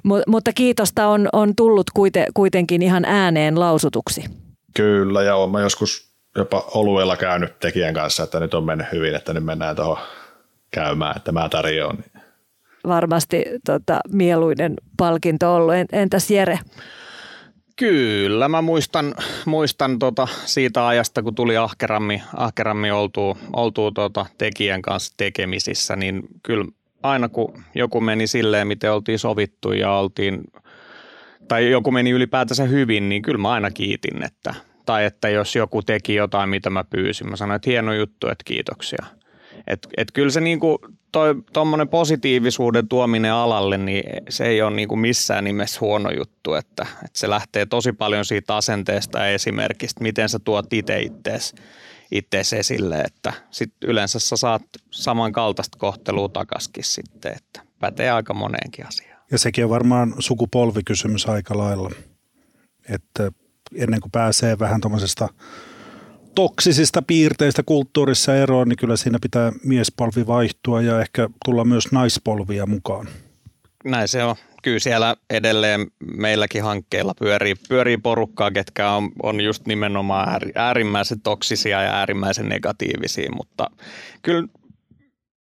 mutta 0.27 0.53
kiitosta 0.53 1.07
on, 1.07 1.29
on 1.33 1.55
tullut 1.55 1.91
kuite, 1.93 2.27
kuitenkin 2.33 2.81
ihan 2.81 3.05
ääneen 3.05 3.59
lausutuksi. 3.59 4.23
Kyllä, 4.75 5.23
ja 5.23 5.35
olen 5.35 5.63
joskus 5.63 6.07
jopa 6.37 6.65
oluella 6.73 7.17
käynyt 7.17 7.59
tekijän 7.59 7.93
kanssa, 7.93 8.23
että 8.23 8.39
nyt 8.39 8.53
on 8.53 8.63
mennyt 8.63 8.87
hyvin, 8.91 9.15
että 9.15 9.33
nyt 9.33 9.45
mennään 9.45 9.75
tuohon 9.75 9.97
käymään, 10.71 11.17
että 11.17 11.31
mä 11.31 11.49
tarjoan. 11.49 11.97
Varmasti 12.87 13.45
tota, 13.65 13.99
mieluinen 14.11 14.73
palkinto 14.97 15.55
ollut. 15.55 15.73
Entäs 15.91 16.31
Jere? 16.31 16.59
Kyllä, 17.77 18.49
mä 18.49 18.61
muistan, 18.61 19.15
muistan 19.45 19.99
tota 19.99 20.27
siitä 20.45 20.87
ajasta, 20.87 21.23
kun 21.23 21.35
tuli 21.35 21.57
ahkerammi, 21.57 22.21
ahkerammi 22.35 22.91
oltuu, 22.91 23.37
oltuu 23.53 23.91
tota 23.91 24.25
tekijän 24.37 24.81
kanssa 24.81 25.13
tekemisissä, 25.17 25.95
niin 25.95 26.23
kyllä 26.43 26.65
aina 27.03 27.29
kun 27.29 27.63
joku 27.75 28.01
meni 28.01 28.27
silleen, 28.27 28.67
miten 28.67 28.91
oltiin 28.91 29.19
sovittu 29.19 29.71
ja 29.71 29.91
oltiin, 29.91 30.43
tai 31.47 31.71
joku 31.71 31.91
meni 31.91 32.09
ylipäätänsä 32.09 32.63
hyvin, 32.63 33.09
niin 33.09 33.21
kyllä 33.21 33.37
mä 33.37 33.51
aina 33.51 33.71
kiitin, 33.71 34.23
että, 34.23 34.53
tai 34.85 35.05
että 35.05 35.29
jos 35.29 35.55
joku 35.55 35.81
teki 35.81 36.15
jotain, 36.15 36.49
mitä 36.49 36.69
mä 36.69 36.83
pyysin, 36.83 37.29
mä 37.29 37.35
sanoin, 37.35 37.55
että 37.55 37.69
hieno 37.69 37.93
juttu, 37.93 38.27
että 38.27 38.43
kiitoksia. 38.45 39.05
Et, 39.67 39.87
et 39.97 40.11
kyllä 40.11 40.29
se 40.29 40.41
niinku, 40.41 40.79
tuommoinen 41.53 41.89
positiivisuuden 41.89 42.87
tuominen 42.87 43.33
alalle, 43.33 43.77
niin 43.77 44.03
se 44.29 44.45
ei 44.45 44.61
ole 44.61 44.75
niinku 44.75 44.95
missään 44.95 45.43
nimessä 45.43 45.77
huono 45.81 46.11
juttu, 46.11 46.53
että, 46.53 46.87
että 46.93 47.19
se 47.19 47.29
lähtee 47.29 47.65
tosi 47.65 47.93
paljon 47.93 48.25
siitä 48.25 48.55
asenteesta 48.55 49.19
ja 49.19 49.27
esimerkistä, 49.27 50.03
miten 50.03 50.29
sä 50.29 50.39
tuot 50.39 50.73
itse 50.73 50.99
ittees, 50.99 51.55
ittees 52.11 52.53
esille, 52.53 53.01
että 53.01 53.33
sit 53.51 53.73
yleensä 53.85 54.19
sä 54.19 54.37
saat 54.37 54.63
samankaltaista 54.91 55.77
kohtelua 55.77 56.29
takaskin 56.29 56.83
sitten, 56.83 57.33
että 57.37 57.61
pätee 57.79 58.11
aika 58.11 58.33
moneenkin 58.33 58.87
asiaan. 58.87 59.21
Ja 59.31 59.37
sekin 59.37 59.63
on 59.63 59.69
varmaan 59.69 60.13
sukupolvikysymys 60.19 61.29
aika 61.29 61.57
lailla, 61.57 61.91
että 62.89 63.31
ennen 63.75 64.01
kuin 64.01 64.11
pääsee 64.11 64.59
vähän 64.59 64.81
tuommoisesta– 64.81 65.29
toksisista 66.37 67.01
piirteistä 67.01 67.63
kulttuurissa 67.65 68.35
eroon, 68.35 68.69
niin 68.69 68.77
kyllä 68.77 68.97
siinä 68.97 69.17
pitää 69.21 69.51
miespolvi 69.63 70.27
vaihtua 70.27 70.81
ja 70.81 71.01
ehkä 71.01 71.29
tulla 71.45 71.65
myös 71.65 71.91
naispolvia 71.91 72.65
mukaan. 72.65 73.07
Näin 73.83 74.07
se 74.07 74.23
on. 74.23 74.35
Kyllä 74.63 74.79
siellä 74.79 75.15
edelleen 75.29 75.87
meilläkin 76.17 76.63
hankkeilla 76.63 77.13
pyörii, 77.19 77.55
pyörii 77.69 77.97
porukkaa, 77.97 78.51
ketkä 78.51 78.91
on, 78.91 79.11
on 79.23 79.41
just 79.41 79.65
nimenomaan 79.65 80.41
äärimmäisen 80.55 81.21
toksisia 81.21 81.81
ja 81.81 81.93
äärimmäisen 81.93 82.49
negatiivisia, 82.49 83.31
mutta 83.31 83.69
kyllä 84.21 84.47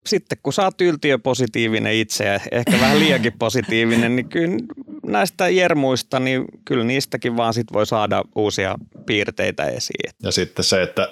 sitten 0.05 0.37
kun 0.43 0.53
sä 0.53 0.63
oot 0.63 0.81
yltiöpositiivinen 0.81 1.93
itse 1.93 2.25
ja 2.25 2.39
ehkä 2.51 2.79
vähän 2.81 2.99
liiankin 2.99 3.33
positiivinen, 3.39 4.15
niin 4.15 4.29
kyllä 4.29 4.57
näistä 5.07 5.49
jermuista, 5.49 6.19
niin 6.19 6.45
kyllä 6.65 6.83
niistäkin 6.83 7.37
vaan 7.37 7.53
sit 7.53 7.73
voi 7.73 7.85
saada 7.85 8.23
uusia 8.35 8.75
piirteitä 9.05 9.65
esiin. 9.65 10.11
Ja 10.23 10.31
sitten 10.31 10.65
se, 10.65 10.81
että 10.81 11.09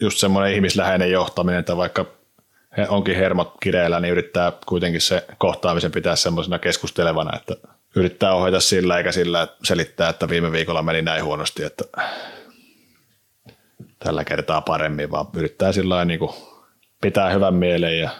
just 0.00 0.18
semmoinen 0.18 0.54
ihmisläheinen 0.54 1.10
johtaminen, 1.10 1.60
että 1.60 1.76
vaikka 1.76 2.06
onkin 2.88 3.16
hermot 3.16 3.54
kireellä, 3.62 4.00
niin 4.00 4.12
yrittää 4.12 4.52
kuitenkin 4.66 5.00
se 5.00 5.26
kohtaamisen 5.38 5.92
pitää 5.92 6.16
semmoisena 6.16 6.58
keskustelevana, 6.58 7.36
että 7.36 7.56
yrittää 7.96 8.34
ohjata 8.34 8.60
sillä 8.60 8.98
eikä 8.98 9.12
sillä 9.12 9.48
selittää, 9.64 10.08
että 10.08 10.28
viime 10.28 10.52
viikolla 10.52 10.82
meni 10.82 11.02
näin 11.02 11.24
huonosti, 11.24 11.62
että 11.62 11.84
tällä 13.98 14.24
kertaa 14.24 14.60
paremmin, 14.60 15.10
vaan 15.10 15.26
yrittää 15.36 15.72
sillä 15.72 16.04
niin 16.04 16.20
pitää 17.00 17.30
hyvän 17.30 17.54
mielen 17.54 17.98
ja 17.98 18.10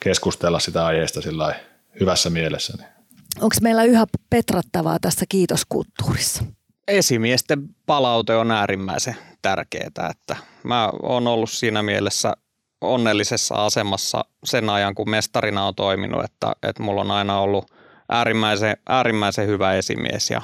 keskustella 0.00 0.58
sitä 0.58 0.86
aiheesta 0.86 1.22
sillä 1.22 1.54
hyvässä 2.00 2.30
mielessä. 2.30 2.76
Niin. 2.76 2.97
Onko 3.40 3.56
meillä 3.62 3.84
yhä 3.84 4.06
petrattavaa 4.30 4.98
tässä 5.00 5.24
kiitoskulttuurissa? 5.28 6.44
Esimiesten 6.88 7.68
palaute 7.86 8.36
on 8.36 8.50
äärimmäisen 8.50 9.16
tärkeää, 9.42 10.10
että 10.10 10.36
mä 10.64 10.90
oon 11.02 11.26
ollut 11.26 11.50
siinä 11.50 11.82
mielessä 11.82 12.32
onnellisessa 12.80 13.54
asemassa 13.54 14.24
sen 14.44 14.70
ajan, 14.70 14.94
kun 14.94 15.10
mestarina 15.10 15.66
on 15.66 15.74
toiminut, 15.74 16.24
että, 16.24 16.52
että 16.62 16.82
mulla 16.82 17.00
on 17.00 17.10
aina 17.10 17.40
ollut 17.40 17.70
äärimmäisen, 18.08 18.76
äärimmäisen 18.88 19.46
hyvä 19.46 19.74
esimies 19.74 20.30
ja, 20.30 20.42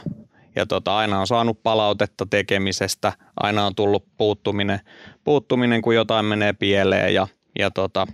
ja 0.56 0.66
tota, 0.66 0.96
aina 0.96 1.20
on 1.20 1.26
saanut 1.26 1.62
palautetta 1.62 2.26
tekemisestä, 2.30 3.12
aina 3.42 3.66
on 3.66 3.74
tullut 3.74 4.04
puuttuminen, 4.16 4.80
puuttuminen 5.24 5.82
kun 5.82 5.94
jotain 5.94 6.24
menee 6.24 6.52
pieleen 6.52 7.14
ja, 7.14 7.26
ja 7.58 7.70
tota, 7.70 8.06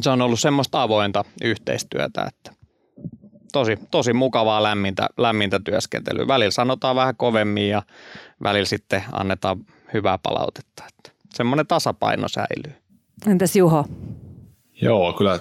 se 0.00 0.10
on 0.10 0.22
ollut 0.22 0.40
semmoista 0.40 0.82
avointa 0.82 1.24
yhteistyötä, 1.42 2.24
että 2.24 2.57
tosi, 3.58 3.78
tosi 3.90 4.12
mukavaa 4.12 4.62
lämmintä, 4.62 5.08
lämmintä 5.16 5.60
työskentelyä. 5.64 6.28
Välillä 6.28 6.50
sanotaan 6.50 6.96
vähän 6.96 7.16
kovemmin 7.16 7.68
ja 7.68 7.82
välillä 8.42 8.66
sitten 8.66 9.04
annetaan 9.12 9.58
hyvää 9.92 10.18
palautetta. 10.18 10.82
Että 10.88 11.10
semmoinen 11.34 11.66
tasapaino 11.66 12.28
säilyy. 12.28 12.82
Entäs 13.26 13.56
Juho? 13.56 13.84
Joo, 14.82 15.12
kyllä, 15.12 15.40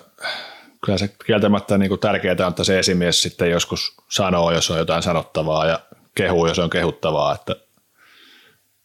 kyllä 0.85 0.97
se 0.97 1.15
kieltämättä 1.25 1.77
niin 1.77 1.89
kuin 1.89 1.99
tärkeää 1.99 2.35
on, 2.39 2.47
että 2.47 2.63
se 2.63 2.79
esimies 2.79 3.21
sitten 3.21 3.51
joskus 3.51 3.97
sanoo, 4.09 4.51
jos 4.51 4.71
on 4.71 4.77
jotain 4.77 5.03
sanottavaa 5.03 5.65
ja 5.65 5.79
kehuu, 6.15 6.47
jos 6.47 6.59
on 6.59 6.69
kehuttavaa. 6.69 7.33
Että 7.33 7.55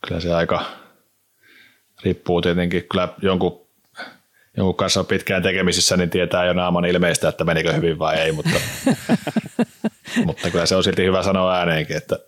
kyllä 0.06 0.20
se 0.20 0.34
aika 0.34 0.64
riippuu 2.04 2.42
tietenkin 2.42 2.84
kyllä 2.90 3.08
jonkun 3.22 3.61
jonkun 4.56 4.76
kanssa 4.76 5.00
on 5.00 5.06
pitkään 5.06 5.42
tekemisissä, 5.42 5.96
niin 5.96 6.10
tietää 6.10 6.44
jo 6.44 6.52
naaman 6.52 6.84
ilmeistä, 6.84 7.28
että 7.28 7.44
menikö 7.44 7.72
hyvin 7.72 7.98
vai 7.98 8.16
ei, 8.16 8.32
mutta, 8.32 8.60
mutta 10.26 10.50
kyllä 10.50 10.66
se 10.66 10.76
on 10.76 10.84
silti 10.84 11.04
hyvä 11.04 11.22
sanoa 11.22 11.54
ääneenkin, 11.54 11.96
että 11.96 12.18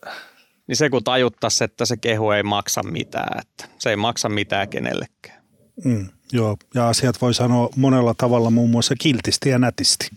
niin 0.66 0.76
se 0.76 0.90
kun 0.90 1.04
tajuttaisi, 1.04 1.64
että 1.64 1.84
se 1.84 1.96
kehu 1.96 2.30
ei 2.30 2.42
maksa 2.42 2.82
mitään, 2.82 3.40
että 3.40 3.74
se 3.78 3.90
ei 3.90 3.96
maksa 3.96 4.28
mitään 4.28 4.68
kenellekään. 4.68 5.42
Mm, 5.84 6.08
joo, 6.32 6.56
ja 6.74 6.88
asiat 6.88 7.20
voi 7.20 7.34
sanoa 7.34 7.68
monella 7.76 8.14
tavalla, 8.18 8.50
muun 8.50 8.70
muassa 8.70 8.94
kiltisti 9.00 9.48
ja 9.48 9.58
nätisti, 9.58 10.08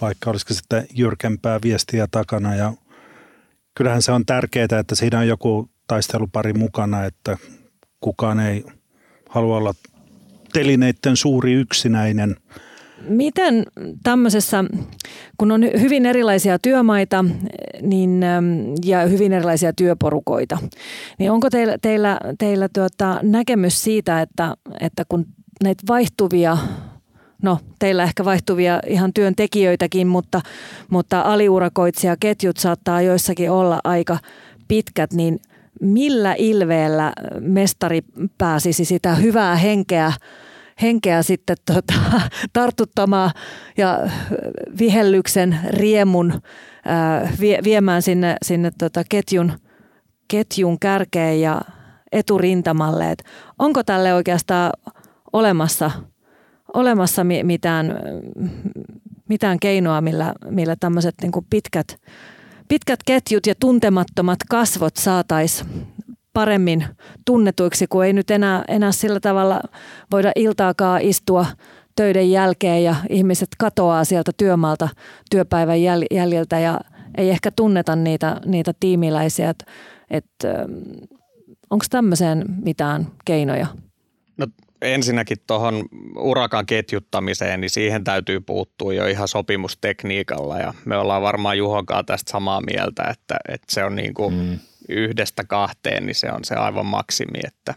vaikka 0.00 0.30
olisiko 0.30 0.54
sitten 0.54 0.86
jyrkempää 0.94 1.58
viestiä 1.62 2.06
takana. 2.10 2.54
Ja 2.54 2.72
kyllähän 3.74 4.02
se 4.02 4.12
on 4.12 4.26
tärkeää, 4.26 4.78
että 4.80 4.94
siinä 4.94 5.18
on 5.18 5.28
joku 5.28 5.70
taistelupari 5.86 6.52
mukana, 6.52 7.04
että 7.04 7.36
kukaan 8.00 8.40
ei 8.40 8.64
halua 9.28 9.56
olla 9.56 9.74
telineiden 10.52 11.16
suuri 11.16 11.52
yksinäinen, 11.52 12.36
miten 13.08 13.64
tämmöisessä, 14.02 14.64
kun 15.38 15.52
on 15.52 15.62
hyvin 15.80 16.06
erilaisia 16.06 16.58
työmaita 16.58 17.24
niin, 17.82 18.24
ja 18.84 19.00
hyvin 19.06 19.32
erilaisia 19.32 19.72
työporukoita, 19.72 20.58
niin 21.18 21.30
onko 21.30 21.50
teillä, 21.50 21.78
teillä, 21.82 22.20
teillä 22.38 22.68
tuota, 22.68 23.20
näkemys 23.22 23.82
siitä, 23.82 24.20
että, 24.20 24.54
että 24.80 25.04
kun 25.08 25.26
näitä 25.64 25.82
vaihtuvia 25.88 26.58
no 27.42 27.58
teillä 27.78 28.02
ehkä 28.02 28.24
vaihtuvia 28.24 28.80
ihan 28.86 29.12
työntekijöitäkin, 29.12 30.06
mutta, 30.06 30.40
mutta 30.90 31.20
aliurakoitsijaketjut 31.20 32.56
saattaa 32.56 33.02
joissakin 33.02 33.50
olla 33.50 33.80
aika 33.84 34.18
pitkät, 34.68 35.12
niin 35.12 35.38
millä 35.80 36.34
ilveellä 36.38 37.12
mestari 37.40 38.00
pääsisi 38.38 38.84
sitä 38.84 39.14
hyvää 39.14 39.56
henkeä 39.56 40.12
henkeä 40.82 41.22
sitten 41.22 41.56
tota, 41.66 41.94
tartuttamaan 42.52 43.30
ja 43.76 43.98
vihellyksen 44.78 45.58
riemun 45.70 46.32
ää, 46.84 47.32
vie, 47.40 47.58
viemään 47.64 48.02
sinne, 48.02 48.36
sinne 48.42 48.70
tota 48.78 49.02
ketjun, 49.08 49.52
ketjun 50.28 50.78
kärkeen 50.78 51.40
ja 51.40 51.60
eturintamalle. 52.12 53.10
Et 53.10 53.24
onko 53.58 53.82
tälle 53.82 54.14
oikeastaan 54.14 54.72
olemassa, 55.32 55.90
olemassa 56.74 57.22
mitään, 57.42 57.94
mitään 59.28 59.60
keinoa, 59.60 60.00
millä, 60.00 60.34
millä 60.50 60.76
tämmöiset 60.80 61.14
niin 61.22 61.32
pitkät, 61.50 62.00
pitkät 62.70 63.00
ketjut 63.06 63.46
ja 63.46 63.54
tuntemattomat 63.60 64.38
kasvot 64.50 64.96
saataisiin 64.96 65.86
paremmin 66.32 66.84
tunnetuiksi, 67.26 67.86
kun 67.86 68.04
ei 68.04 68.12
nyt 68.12 68.30
enää, 68.30 68.64
enää 68.68 68.92
sillä 68.92 69.20
tavalla 69.20 69.60
voida 70.12 70.32
iltaakaan 70.36 71.00
istua 71.00 71.46
töiden 71.96 72.30
jälkeen 72.30 72.84
ja 72.84 72.94
ihmiset 73.08 73.48
katoaa 73.58 74.04
sieltä 74.04 74.32
työmaalta 74.36 74.88
työpäivän 75.30 75.78
jäl- 75.78 76.06
jäljiltä 76.16 76.58
ja 76.58 76.80
ei 77.18 77.30
ehkä 77.30 77.50
tunneta 77.50 77.96
niitä, 77.96 78.40
niitä 78.44 78.72
tiimiläisiä. 78.80 79.50
Et, 79.50 79.64
et, 80.10 80.24
ähm, 80.44 80.72
Onko 81.70 81.84
tämmöiseen 81.90 82.44
mitään 82.64 83.06
keinoja? 83.24 83.66
Ensinnäkin 84.82 85.36
tuohon 85.46 85.84
urakan 86.16 86.66
ketjuttamiseen, 86.66 87.60
niin 87.60 87.70
siihen 87.70 88.04
täytyy 88.04 88.40
puuttua 88.40 88.92
jo 88.92 89.06
ihan 89.06 89.28
sopimustekniikalla. 89.28 90.58
Ja 90.58 90.74
me 90.84 90.96
ollaan 90.96 91.22
varmaan 91.22 91.58
Juhonkaan 91.58 92.06
tästä 92.06 92.30
samaa 92.30 92.60
mieltä, 92.60 93.02
että, 93.02 93.36
että 93.48 93.66
se 93.74 93.84
on 93.84 93.96
niin 93.96 94.14
kuin 94.14 94.34
mm. 94.34 94.58
yhdestä 94.88 95.44
kahteen, 95.44 96.06
niin 96.06 96.14
se 96.14 96.32
on 96.32 96.44
se 96.44 96.54
aivan 96.54 96.86
maksimi, 96.86 97.38
että 97.46 97.74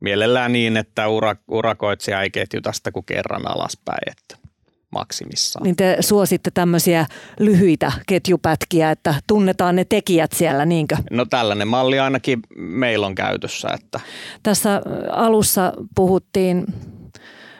mielellään 0.00 0.52
niin, 0.52 0.76
että 0.76 1.08
ura, 1.08 1.36
urakoitsija 1.48 2.22
ei 2.22 2.30
ketjuta 2.30 2.72
sitä 2.72 2.92
kuin 2.92 3.06
kerran 3.06 3.48
alaspäin, 3.48 4.10
että 4.10 4.49
maksimissaan. 4.90 5.62
Niin 5.62 5.76
te 5.76 5.96
suositte 6.00 6.50
tämmöisiä 6.50 7.06
lyhyitä 7.38 7.92
ketjupätkiä, 8.06 8.90
että 8.90 9.14
tunnetaan 9.26 9.76
ne 9.76 9.84
tekijät 9.84 10.32
siellä, 10.32 10.66
niinkö? 10.66 10.96
No 11.10 11.24
tällainen 11.24 11.68
malli 11.68 11.98
ainakin 11.98 12.40
meillä 12.56 13.06
on 13.06 13.14
käytössä. 13.14 13.68
Että. 13.74 14.00
Tässä 14.42 14.82
alussa 15.10 15.72
puhuttiin, 15.94 16.66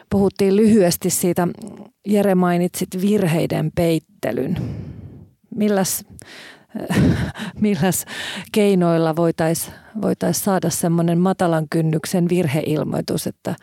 puhuttiin 0.09 0.55
lyhyesti 0.55 1.09
siitä, 1.09 1.47
Jere 2.07 2.35
mainitsit 2.35 2.89
virheiden 3.01 3.71
peittelyn. 3.75 4.57
Milläs 5.55 6.05
milläs 7.61 8.05
keinoilla 8.51 9.15
voitaisiin 9.15 9.73
voitais 10.01 10.43
saada 10.43 10.69
semmoinen 10.69 11.19
matalan 11.19 11.65
kynnyksen 11.69 12.29
virheilmoitus, 12.29 13.27
että, 13.27 13.55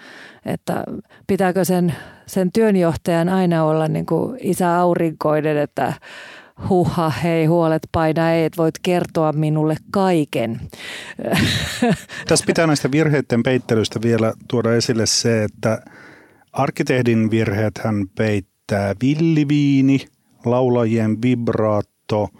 että 0.46 0.84
pitääkö 1.26 1.64
sen, 1.64 1.94
sen 2.26 2.52
työnjohtajan 2.52 3.28
aina 3.28 3.64
olla 3.64 3.88
niin 3.88 4.06
kuin 4.06 4.38
isä 4.42 4.78
aurinkoinen, 4.78 5.56
että 5.56 5.92
huha, 6.68 7.10
hei 7.10 7.46
huolet 7.46 7.82
paina, 7.92 8.32
ei, 8.32 8.50
voit 8.56 8.74
kertoa 8.82 9.32
minulle 9.32 9.76
kaiken. 9.90 10.60
Tässä 12.28 12.46
pitää 12.46 12.66
näistä 12.66 12.90
virheiden 12.90 13.42
peittelystä 13.42 14.00
vielä 14.02 14.32
tuoda 14.48 14.74
esille 14.74 15.06
se, 15.06 15.44
että 15.44 15.82
arkkitehdin 16.52 17.30
virheet 17.30 17.78
hän 17.84 18.08
peittää 18.16 18.94
villiviini, 19.02 20.06
laulajien 20.44 21.22
vibraatto– 21.22 22.28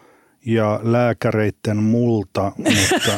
ja 0.49 0.81
lääkäreiden 0.83 1.77
multa, 1.77 2.53
mutta 2.57 3.13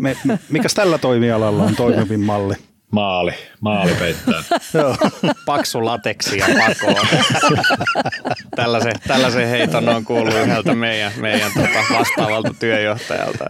me, 0.00 0.16
mikäs 0.48 0.74
tällä 0.74 0.98
toimialalla 0.98 1.62
on 1.62 1.76
toimivin 1.76 2.20
malli? 2.20 2.54
Maali, 2.90 3.32
maali 3.60 3.94
peittää. 3.98 4.42
Paksu 5.46 5.84
lateksi 5.84 6.38
ja 6.38 6.46
pakoon. 6.46 7.06
tällaisen, 8.56 8.94
tällaisen 9.08 9.48
heiton 9.48 9.88
on 9.88 10.04
kuullut 10.04 10.34
yhdeltä 10.34 10.74
meidän, 10.74 11.12
meidän 11.16 11.52
tota 11.54 11.98
vastaavalta 11.98 12.54
työjohtajalta. 12.58 13.44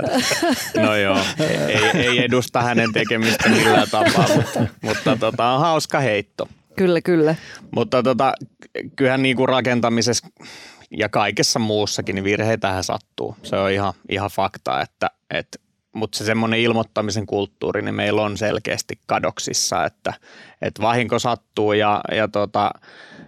No 0.76 0.96
joo, 0.96 1.18
ei, 1.38 2.06
ei 2.06 2.24
edusta 2.24 2.62
hänen 2.62 2.92
tekemistä 2.92 3.48
millään 3.48 3.90
tapaa, 3.90 4.28
mutta, 4.36 4.66
mutta 4.80 5.16
tota, 5.16 5.44
on 5.44 5.60
hauska 5.60 6.00
heitto. 6.00 6.48
Kyllä, 6.78 7.00
kyllä. 7.00 7.34
Mutta 7.70 8.02
tota, 8.02 8.32
kyllähän 8.96 9.22
kuin 9.36 9.48
rakentamisessa 9.48 10.28
ja 10.90 11.08
kaikessa 11.08 11.58
muussakin 11.58 12.14
niin 12.14 12.24
virheitähän 12.24 12.84
sattuu. 12.84 13.36
Se 13.42 13.56
on 13.56 13.70
ihan, 13.70 13.92
ihan 14.08 14.30
fakta, 14.30 14.80
että, 14.80 15.10
että 15.30 15.58
mutta 15.92 16.18
se 16.18 16.24
semmoinen 16.24 16.60
ilmoittamisen 16.60 17.26
kulttuuri, 17.26 17.82
niin 17.82 17.94
meillä 17.94 18.22
on 18.22 18.36
selkeästi 18.36 19.00
kadoksissa, 19.06 19.84
että, 19.84 20.14
että 20.62 20.82
vahinko 20.82 21.18
sattuu 21.18 21.72
ja, 21.72 22.00
ja 22.12 22.28
tota, 22.28 22.70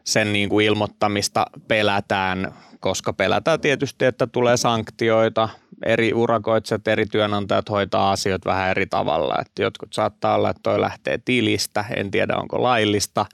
sen 0.05 0.33
niin 0.33 0.49
kuin 0.49 0.67
ilmoittamista 0.67 1.47
pelätään, 1.69 2.55
koska 2.81 3.13
pelätään 3.13 3.61
tietysti, 3.61 4.05
että 4.05 4.27
tulee 4.27 4.57
sanktioita. 4.57 5.49
Eri 5.85 6.15
urakoitsijat, 6.15 6.89
eri 6.89 7.07
työnantajat 7.07 7.71
hoitaa 7.71 8.11
asioita 8.11 8.51
vähän 8.51 8.71
eri 8.71 8.87
tavalla. 8.87 9.35
Että 9.41 9.63
jotkut 9.63 9.93
saattaa 9.93 10.35
olla, 10.35 10.51
että 10.51 10.61
toi 10.63 10.81
lähtee 10.81 11.19
tilistä, 11.25 11.85
en 11.97 12.11
tiedä 12.11 12.37
onko 12.37 12.63
laillista, 12.63 13.27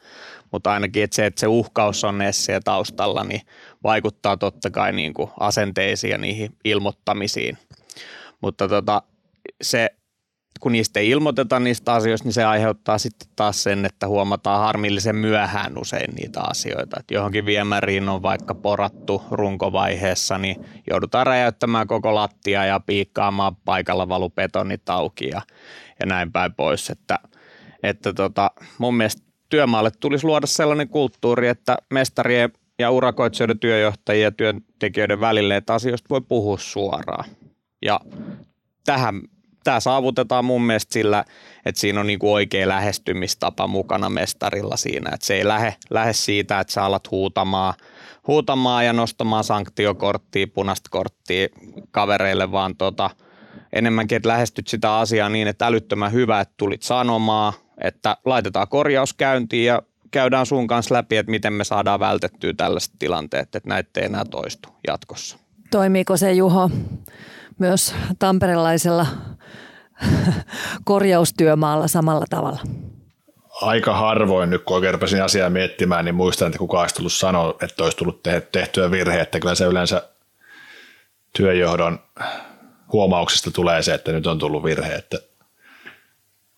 mutta 0.52 0.72
ainakin 0.72 1.02
että 1.02 1.16
se, 1.16 1.26
että 1.26 1.40
se 1.40 1.46
uhkaus 1.46 2.04
on 2.04 2.18
siellä 2.30 2.60
taustalla, 2.64 3.24
niin 3.24 3.40
vaikuttaa 3.82 4.36
totta 4.36 4.70
kai 4.70 4.92
niin 4.92 5.14
kuin 5.14 5.30
asenteisiin 5.40 6.10
ja 6.10 6.18
niihin 6.18 6.52
ilmoittamisiin. 6.64 7.58
Mutta 8.40 8.68
tota, 8.68 9.02
se, 9.62 9.90
kun 10.60 10.72
niistä 10.72 11.00
ei 11.00 11.10
ilmoiteta 11.10 11.60
niistä 11.60 11.92
asioista, 11.92 12.26
niin 12.26 12.32
se 12.32 12.44
aiheuttaa 12.44 12.98
sitten 12.98 13.28
taas 13.36 13.62
sen, 13.62 13.84
että 13.84 14.08
huomataan 14.08 14.60
harmillisen 14.60 15.16
myöhään 15.16 15.78
usein 15.78 16.14
niitä 16.14 16.40
asioita. 16.40 16.96
Että 17.00 17.14
johonkin 17.14 17.46
viemäriin 17.46 18.08
on 18.08 18.22
vaikka 18.22 18.54
porattu 18.54 19.22
runkovaiheessa, 19.30 20.38
niin 20.38 20.64
joudutaan 20.90 21.26
räjäyttämään 21.26 21.86
koko 21.86 22.14
lattia 22.14 22.64
ja 22.64 22.80
piikkaamaan 22.80 23.56
paikalla 23.56 24.08
valubetonit 24.08 24.88
auki 24.88 25.28
ja, 25.28 25.42
ja 26.00 26.06
näin 26.06 26.32
päin 26.32 26.54
pois. 26.54 26.90
Että, 26.90 27.18
että 27.82 28.12
tota, 28.12 28.50
mun 28.78 28.96
mielestä 28.96 29.22
työmaalle 29.48 29.90
tulisi 30.00 30.26
luoda 30.26 30.46
sellainen 30.46 30.88
kulttuuri, 30.88 31.48
että 31.48 31.76
mestarien 31.90 32.52
ja 32.78 32.90
urakoitsijoiden 32.90 33.58
työjohtajien 33.58 34.24
ja 34.24 34.32
työntekijöiden 34.32 35.20
välille, 35.20 35.56
että 35.56 35.74
asioista 35.74 36.06
voi 36.10 36.20
puhua 36.20 36.58
suoraan. 36.58 37.24
Ja 37.82 38.00
tähän, 38.84 39.22
tämä 39.66 39.80
saavutetaan 39.80 40.44
mun 40.44 40.62
mielestä 40.62 40.92
sillä, 40.92 41.24
että 41.64 41.80
siinä 41.80 42.00
on 42.00 42.06
niin 42.06 42.18
kuin 42.18 42.32
oikea 42.32 42.68
lähestymistapa 42.68 43.66
mukana 43.66 44.10
mestarilla 44.10 44.76
siinä, 44.76 45.10
että 45.14 45.26
se 45.26 45.34
ei 45.34 45.48
lähde, 45.48 45.74
lähde 45.90 46.12
siitä, 46.12 46.60
että 46.60 46.72
sä 46.72 46.84
alat 46.84 47.10
huutamaan, 47.10 47.74
huutamaan 48.26 48.86
ja 48.86 48.92
nostamaan 48.92 49.44
sanktiokorttia, 49.44 50.46
punaista 50.46 50.90
korttia 50.90 51.48
kavereille, 51.90 52.52
vaan 52.52 52.76
tota, 52.76 53.10
enemmänkin, 53.72 54.16
että 54.16 54.28
lähestyt 54.28 54.68
sitä 54.68 54.98
asiaa 54.98 55.28
niin, 55.28 55.48
että 55.48 55.66
älyttömän 55.66 56.12
hyvä, 56.12 56.40
että 56.40 56.54
tulit 56.56 56.82
sanomaan, 56.82 57.52
että 57.80 58.16
laitetaan 58.24 58.68
korjaus 58.68 59.14
käyntiin 59.14 59.66
ja 59.66 59.82
käydään 60.10 60.46
sun 60.46 60.66
kanssa 60.66 60.94
läpi, 60.94 61.16
että 61.16 61.30
miten 61.30 61.52
me 61.52 61.64
saadaan 61.64 62.00
vältettyä 62.00 62.52
tällaiset 62.56 62.92
tilanteet, 62.98 63.54
että 63.54 63.68
näitä 63.68 64.00
ei 64.00 64.06
enää 64.06 64.24
toistu 64.24 64.68
jatkossa. 64.86 65.38
Toimiiko 65.70 66.16
se 66.16 66.32
Juho 66.32 66.70
myös 67.58 67.94
tamperelaisella 68.18 69.06
korjaustyömaalla 70.84 71.88
samalla 71.88 72.26
tavalla? 72.30 72.60
Aika 73.62 73.94
harvoin 73.94 74.50
nyt, 74.50 74.62
kun 74.64 74.76
oikein 74.76 75.22
asiaa 75.24 75.50
miettimään, 75.50 76.04
niin 76.04 76.14
muistan, 76.14 76.46
että 76.46 76.58
kukaan 76.58 76.82
olisi 76.82 76.94
tullut 76.94 77.12
sanoa, 77.12 77.54
että 77.62 77.84
olisi 77.84 77.96
tullut 77.96 78.22
tehtyä 78.52 78.90
virhe, 78.90 79.20
että 79.20 79.40
kyllä 79.40 79.54
se 79.54 79.64
yleensä 79.64 80.02
työjohdon 81.36 81.98
huomauksesta 82.92 83.50
tulee 83.50 83.82
se, 83.82 83.94
että 83.94 84.12
nyt 84.12 84.26
on 84.26 84.38
tullut 84.38 84.64
virhe, 84.64 84.94
että 84.94 85.18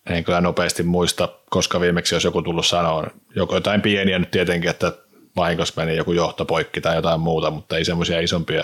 en 0.09 0.23
kyllä 0.23 0.41
nopeasti 0.41 0.83
muista, 0.83 1.29
koska 1.49 1.81
viimeksi 1.81 2.15
jos 2.15 2.23
joku 2.23 2.41
tullut 2.41 2.65
sanoa, 2.65 3.07
joko 3.35 3.55
jotain 3.55 3.81
pieniä 3.81 4.19
nyt 4.19 4.31
tietenkin, 4.31 4.69
että 4.69 4.91
vahingossa 5.35 5.81
meni 5.81 5.97
joku 5.97 6.11
johto 6.11 6.45
poikki 6.45 6.81
tai 6.81 6.95
jotain 6.95 7.19
muuta, 7.19 7.51
mutta 7.51 7.77
ei 7.77 7.85
semmoisia 7.85 8.19
isompia, 8.19 8.63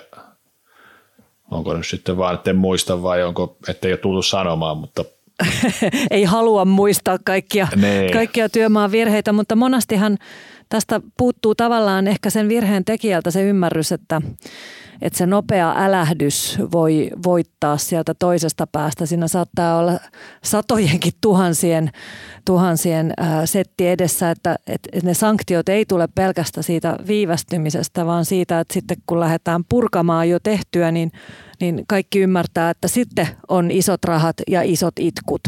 onko 1.51 1.73
nyt 1.73 1.87
sitten 1.87 2.17
vaan, 2.17 2.35
että 2.35 2.49
en 2.49 2.55
muista 2.55 3.03
vai 3.03 3.23
onko, 3.23 3.57
ettei 3.67 3.91
ole 3.91 3.97
tullut 3.97 4.25
sanomaan, 4.25 4.77
mutta 4.77 5.05
ei 6.11 6.23
halua 6.23 6.65
muistaa 6.65 7.17
kaikkia, 7.25 7.67
Nee. 7.75 8.09
kaikkia 8.11 8.49
työmaan 8.49 8.91
virheitä, 8.91 9.33
mutta 9.33 9.55
monastihan 9.55 10.17
tästä 10.69 11.01
puuttuu 11.17 11.55
tavallaan 11.55 12.07
ehkä 12.07 12.29
sen 12.29 12.49
virheen 12.49 12.85
tekijältä 12.85 13.31
se 13.31 13.43
ymmärrys, 13.43 13.91
että, 13.91 14.21
että 15.01 15.17
se 15.17 15.25
nopea 15.25 15.73
älähdys 15.77 16.57
voi 16.71 17.09
voittaa 17.23 17.77
sieltä 17.77 18.13
toisesta 18.13 18.67
päästä. 18.67 19.05
Siinä 19.05 19.27
saattaa 19.27 19.77
olla 19.77 19.99
satojenkin 20.43 21.13
tuhansien, 21.21 21.91
tuhansien 22.45 23.13
ää, 23.17 23.45
setti 23.45 23.87
edessä, 23.87 24.31
että, 24.31 24.55
että 24.67 24.89
ne 25.03 25.13
sanktiot 25.13 25.69
ei 25.69 25.85
tule 25.85 26.07
pelkästä 26.15 26.61
siitä 26.61 26.97
viivästymisestä, 27.07 28.05
vaan 28.05 28.25
siitä, 28.25 28.59
että 28.59 28.73
sitten 28.73 28.97
kun 29.07 29.19
lähdetään 29.19 29.63
purkamaan 29.69 30.29
jo 30.29 30.39
tehtyä, 30.39 30.91
niin, 30.91 31.11
niin 31.61 31.83
kaikki 31.87 32.19
ymmärtää, 32.19 32.69
että 32.69 32.87
sitten 32.87 33.27
on 33.47 33.71
isot 33.71 34.03
rahat 34.03 34.35
ja 34.47 34.61
isot 34.61 34.93
itkut. 34.99 35.41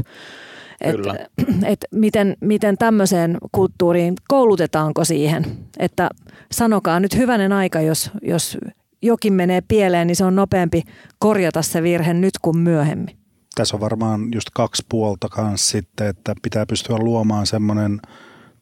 Et, 0.82 0.96
Kyllä. 0.96 1.16
et 1.72 1.86
miten, 1.92 2.38
miten 2.42 2.78
tämmöiseen 2.78 3.38
kulttuuriin, 3.52 4.13
koulutetaanko 4.28 5.06
siihen, 5.06 5.46
että 5.80 6.10
sanokaa 6.52 7.00
nyt 7.00 7.16
hyvänen 7.16 7.52
aika, 7.54 7.82
jos, 7.82 8.12
jos 8.22 8.58
jokin 9.02 9.34
menee 9.34 9.62
pieleen, 9.68 10.08
niin 10.08 10.16
se 10.16 10.26
on 10.26 10.36
nopeampi 10.36 10.84
korjata 11.20 11.62
se 11.62 11.84
virhe 11.84 12.13
nyt 12.13 12.34
kuin 12.42 12.58
myöhemmin. 12.58 13.18
Tässä 13.56 13.76
on 13.76 13.82
varmaan 13.82 14.28
just 14.34 14.48
kaksi 14.54 14.86
puolta 14.90 15.30
kanssa 15.30 15.72
sitten, 15.72 16.08
että 16.08 16.34
pitää 16.42 16.66
pystyä 16.66 16.98
luomaan 16.98 17.46
semmoinen 17.46 18.00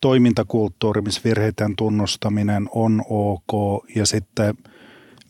toimintakulttuuri, 0.01 1.01
missä 1.01 1.21
virheiden 1.25 1.75
tunnustaminen 1.75 2.69
on 2.71 3.01
ok 3.09 3.83
ja 3.95 4.05
sitten 4.05 4.55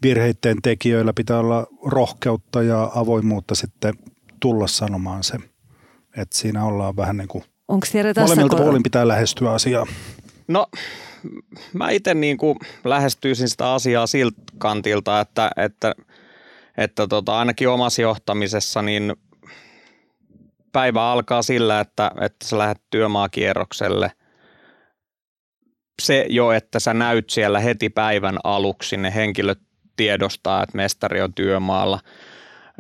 virheiden 0.04 0.58
tekijöillä 0.64 1.14
pitää 1.14 1.40
olla 1.40 1.68
rohkeutta 1.86 2.64
ja 2.64 2.92
avoimuutta 2.96 3.56
sitten 3.56 3.94
tulla 4.40 4.68
sanomaan 4.68 5.24
se. 5.24 5.38
Että 6.18 6.38
siinä 6.38 6.66
ollaan 6.66 6.96
vähän 6.96 7.18
niin 7.18 7.28
kuin 7.28 7.44
Onko 7.68 7.88
tässä 7.92 8.22
molemmilta 8.22 8.58
puolin 8.58 8.84
pitää 8.84 9.08
lähestyä 9.08 9.52
asiaa. 9.52 9.86
No 10.48 10.68
mä 11.74 11.90
itse 11.90 12.14
niin 12.14 12.38
kuin 12.38 12.60
lähestyisin 12.84 13.50
sitä 13.50 13.74
asiaa 13.74 14.08
siltä 14.08 14.42
kantilta, 14.58 15.20
että, 15.20 15.52
että, 15.58 15.96
että 16.78 17.08
tota, 17.08 17.40
ainakin 17.40 17.70
omassa 17.70 18.02
johtamisessa 18.02 18.82
niin 18.82 19.14
päivä 20.72 21.12
alkaa 21.12 21.42
sillä, 21.42 21.80
että, 21.80 22.12
että 22.22 22.48
sä 22.48 22.58
lähdet 22.58 22.82
työmaakierrokselle. 22.90 24.12
Se 26.02 26.26
jo, 26.30 26.52
että 26.52 26.80
sä 26.80 26.94
näyt 26.94 27.30
siellä 27.30 27.60
heti 27.60 27.90
päivän 27.90 28.38
aluksi, 28.44 28.98
ne 28.98 29.16
henkilöt 29.16 29.60
tiedostaa, 29.96 30.64
että 30.64 30.78
mestari 30.78 31.22
on 31.22 31.34
työmaalla. 31.34 32.00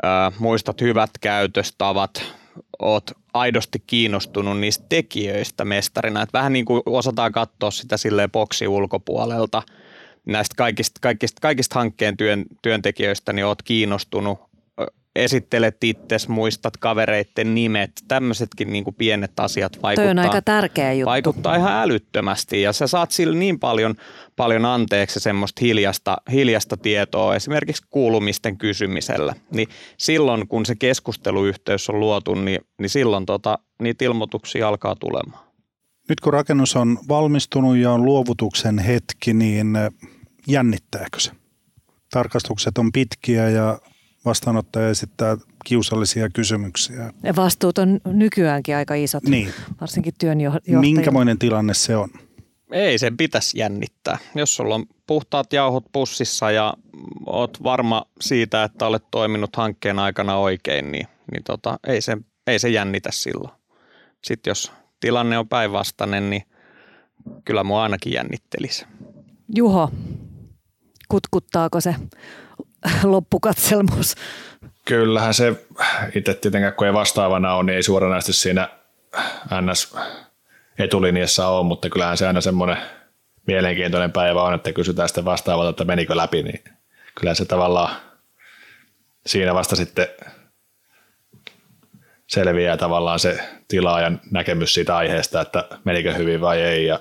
Ö, 0.05 0.07
muistat 0.39 0.81
hyvät 0.81 1.09
käytöstavat, 1.21 2.35
oot 2.79 3.11
aidosti 3.33 3.83
kiinnostunut 3.87 4.59
niistä 4.59 4.85
tekijöistä 4.89 5.65
mestarina. 5.65 6.21
Et 6.21 6.33
vähän 6.33 6.53
niin 6.53 6.65
kuin 6.65 6.81
osataan 6.85 7.31
katsoa 7.31 7.71
sitä 7.71 7.97
silleen 7.97 8.31
boksi 8.31 8.67
ulkopuolelta. 8.67 9.63
Näistä 10.25 10.55
kaikista, 10.57 10.99
kaikista, 11.01 11.41
kaikista 11.41 11.79
hankkeen 11.79 12.17
työn, 12.17 12.45
työntekijöistä 12.61 13.33
niin 13.33 13.45
oot 13.45 13.63
kiinnostunut, 13.63 14.39
esittelet 15.15 15.83
itses, 15.83 16.27
muistat 16.27 16.77
kavereiden 16.77 17.55
nimet. 17.55 17.91
Tämmöisetkin 18.07 18.73
niin 18.73 18.83
kuin 18.83 18.95
pienet 18.95 19.39
asiat 19.39 19.71
Toi 19.71 19.81
vaikuttaa 19.81 20.11
on 20.11 20.19
aika 20.19 20.41
tärkeä 20.41 20.93
juttu. 20.93 21.09
vaikuttaa 21.09 21.55
ihan 21.55 21.73
älyttömästi 21.73 22.61
ja 22.61 22.73
sä 22.73 22.87
saat 22.87 23.11
sille 23.11 23.37
niin 23.37 23.59
paljon, 23.59 23.95
paljon 24.35 24.65
anteeksi 24.65 25.19
semmoista 25.19 25.59
hiljasta, 25.61 26.17
hiljasta 26.31 26.77
tietoa 26.77 27.35
esimerkiksi 27.35 27.83
kuulumisten 27.89 28.57
kysymisellä. 28.57 29.35
Niin 29.51 29.67
silloin 29.97 30.47
kun 30.47 30.65
se 30.65 30.75
keskusteluyhteys 30.75 31.89
on 31.89 31.99
luotu, 31.99 32.35
niin, 32.35 32.59
niin 32.79 32.89
silloin 32.89 33.25
tota, 33.25 33.59
niitä 33.81 34.05
ilmoituksia 34.05 34.67
alkaa 34.67 34.95
tulemaan. 34.95 35.45
Nyt 36.09 36.19
kun 36.19 36.33
rakennus 36.33 36.75
on 36.75 36.97
valmistunut 37.07 37.77
ja 37.77 37.91
on 37.91 38.05
luovutuksen 38.05 38.79
hetki, 38.79 39.33
niin 39.33 39.75
eh, 39.75 39.91
jännittääkö 40.47 41.19
se? 41.19 41.31
Tarkastukset 42.11 42.77
on 42.77 42.91
pitkiä 42.91 43.49
ja 43.49 43.79
vastaanottaja 44.25 44.89
esittää 44.89 45.37
kiusallisia 45.65 46.29
kysymyksiä. 46.29 47.13
Ja 47.23 47.35
vastuut 47.35 47.77
on 47.77 47.99
nykyäänkin 48.05 48.75
aika 48.75 48.93
isot, 48.95 49.23
Niin, 49.23 49.53
varsinkin 49.81 50.13
työnjohtajilla. 50.19 50.81
minkämoinen 50.81 51.39
tilanne 51.39 51.73
se 51.73 51.95
on? 51.95 52.09
Ei 52.71 52.97
sen 52.97 53.17
pitäisi 53.17 53.59
jännittää. 53.59 54.17
Jos 54.35 54.55
sulla 54.55 54.75
on 54.75 54.85
puhtaat 55.07 55.53
jauhot 55.53 55.85
pussissa 55.91 56.51
ja 56.51 56.73
oot 57.25 57.63
varma 57.63 58.05
siitä, 58.21 58.63
että 58.63 58.85
olet 58.85 59.03
toiminut 59.11 59.55
hankkeen 59.55 59.99
aikana 59.99 60.37
oikein, 60.37 60.91
niin, 60.91 61.07
niin 61.31 61.43
tota, 61.43 61.79
ei, 61.87 62.01
se, 62.01 62.17
ei 62.47 62.59
se 62.59 62.69
jännitä 62.69 63.09
silloin. 63.13 63.51
Sitten 64.23 64.51
jos 64.51 64.71
tilanne 64.99 65.37
on 65.37 65.47
päinvastainen, 65.47 66.29
niin 66.29 66.43
kyllä 67.45 67.63
mua 67.63 67.83
ainakin 67.83 68.13
jännittelisi. 68.13 68.85
Juho, 69.55 69.91
kutkuttaako 71.07 71.81
se 71.81 71.95
loppukatselmus? 73.03 74.15
Kyllähän 74.85 75.33
se 75.33 75.65
itse 76.15 76.33
tietenkään, 76.33 76.73
kun 76.73 76.87
ei 76.87 76.93
vastaavana 76.93 77.53
ole, 77.53 77.63
niin 77.63 77.75
ei 77.75 77.83
suoranaisesti 77.83 78.33
siinä 78.33 78.69
NS 79.61 79.95
etulinjassa 80.79 81.47
ole, 81.47 81.65
mutta 81.65 81.89
kyllähän 81.89 82.17
se 82.17 82.27
aina 82.27 82.41
semmoinen 82.41 82.77
mielenkiintoinen 83.47 84.11
päivä 84.11 84.43
on, 84.43 84.53
että 84.53 84.73
kysytään 84.73 85.09
sitten 85.09 85.25
vastaavalta, 85.25 85.69
että 85.69 85.85
menikö 85.85 86.17
läpi, 86.17 86.43
niin 86.43 86.63
kyllä 87.19 87.33
se 87.33 87.45
tavallaan 87.45 87.95
siinä 89.25 89.53
vasta 89.53 89.75
sitten 89.75 90.07
selviää 92.27 92.77
tavallaan 92.77 93.19
se 93.19 93.39
tilaajan 93.67 94.21
näkemys 94.31 94.73
siitä 94.73 94.97
aiheesta, 94.97 95.41
että 95.41 95.67
menikö 95.83 96.13
hyvin 96.13 96.41
vai 96.41 96.61
ei. 96.61 96.85
Ja 96.85 96.99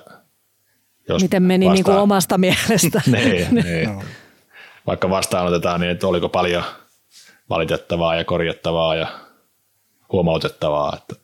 jos 1.09 1.21
Miten 1.21 1.43
meni 1.43 1.69
niin 1.69 1.83
kuin 1.83 1.97
omasta 1.97 2.37
mielestä? 2.37 3.01
niin, 3.11 3.47
niin. 3.63 3.89
Vaikka 4.87 5.09
vastaanotetaan, 5.09 5.81
niin 5.81 5.91
että 5.91 6.07
oliko 6.07 6.29
paljon 6.29 6.63
valitettavaa 7.49 8.15
ja 8.15 8.25
korjattavaa 8.25 8.95
ja 8.95 9.07
huomautettavaa. 10.11 10.97
Että 10.97 11.15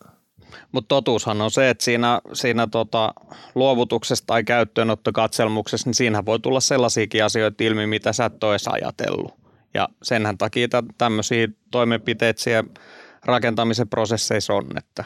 Mutta 0.71 0.88
totuushan 0.88 1.41
on 1.41 1.52
se, 1.52 1.69
että 1.69 1.84
siinä, 1.84 2.21
siinä 2.34 2.67
tota, 2.67 3.13
luovutuksessa 3.56 4.24
tai 4.28 4.43
käyttöönottokatselmuksessa, 4.43 5.89
niin 5.89 5.95
siinähän 5.95 6.26
voi 6.26 6.39
tulla 6.39 6.60
sellaisiakin 6.60 7.26
asioita 7.26 7.63
ilmi, 7.63 7.88
mitä 7.88 8.13
sä 8.13 8.26
et 8.26 8.43
ole 8.43 8.54
edes 8.54 8.67
ajatellut. 8.67 9.34
Ja 9.74 9.89
senhän 10.04 10.38
takia 10.38 10.67
tä- 10.67 10.84
tämmöisiä 10.97 11.47
toimenpiteitä 11.71 12.41
siellä 12.41 12.69
rakentamisen 13.26 13.88
prosesseissa 13.88 14.54
on, 14.54 14.65
että 14.78 15.04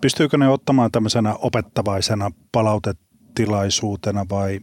Pystyykö 0.00 0.38
ne 0.38 0.48
ottamaan 0.48 0.90
tämmöisenä 0.92 1.34
opettavaisena 1.34 2.30
palautetilaisuutena 2.52 4.26
vai 4.30 4.60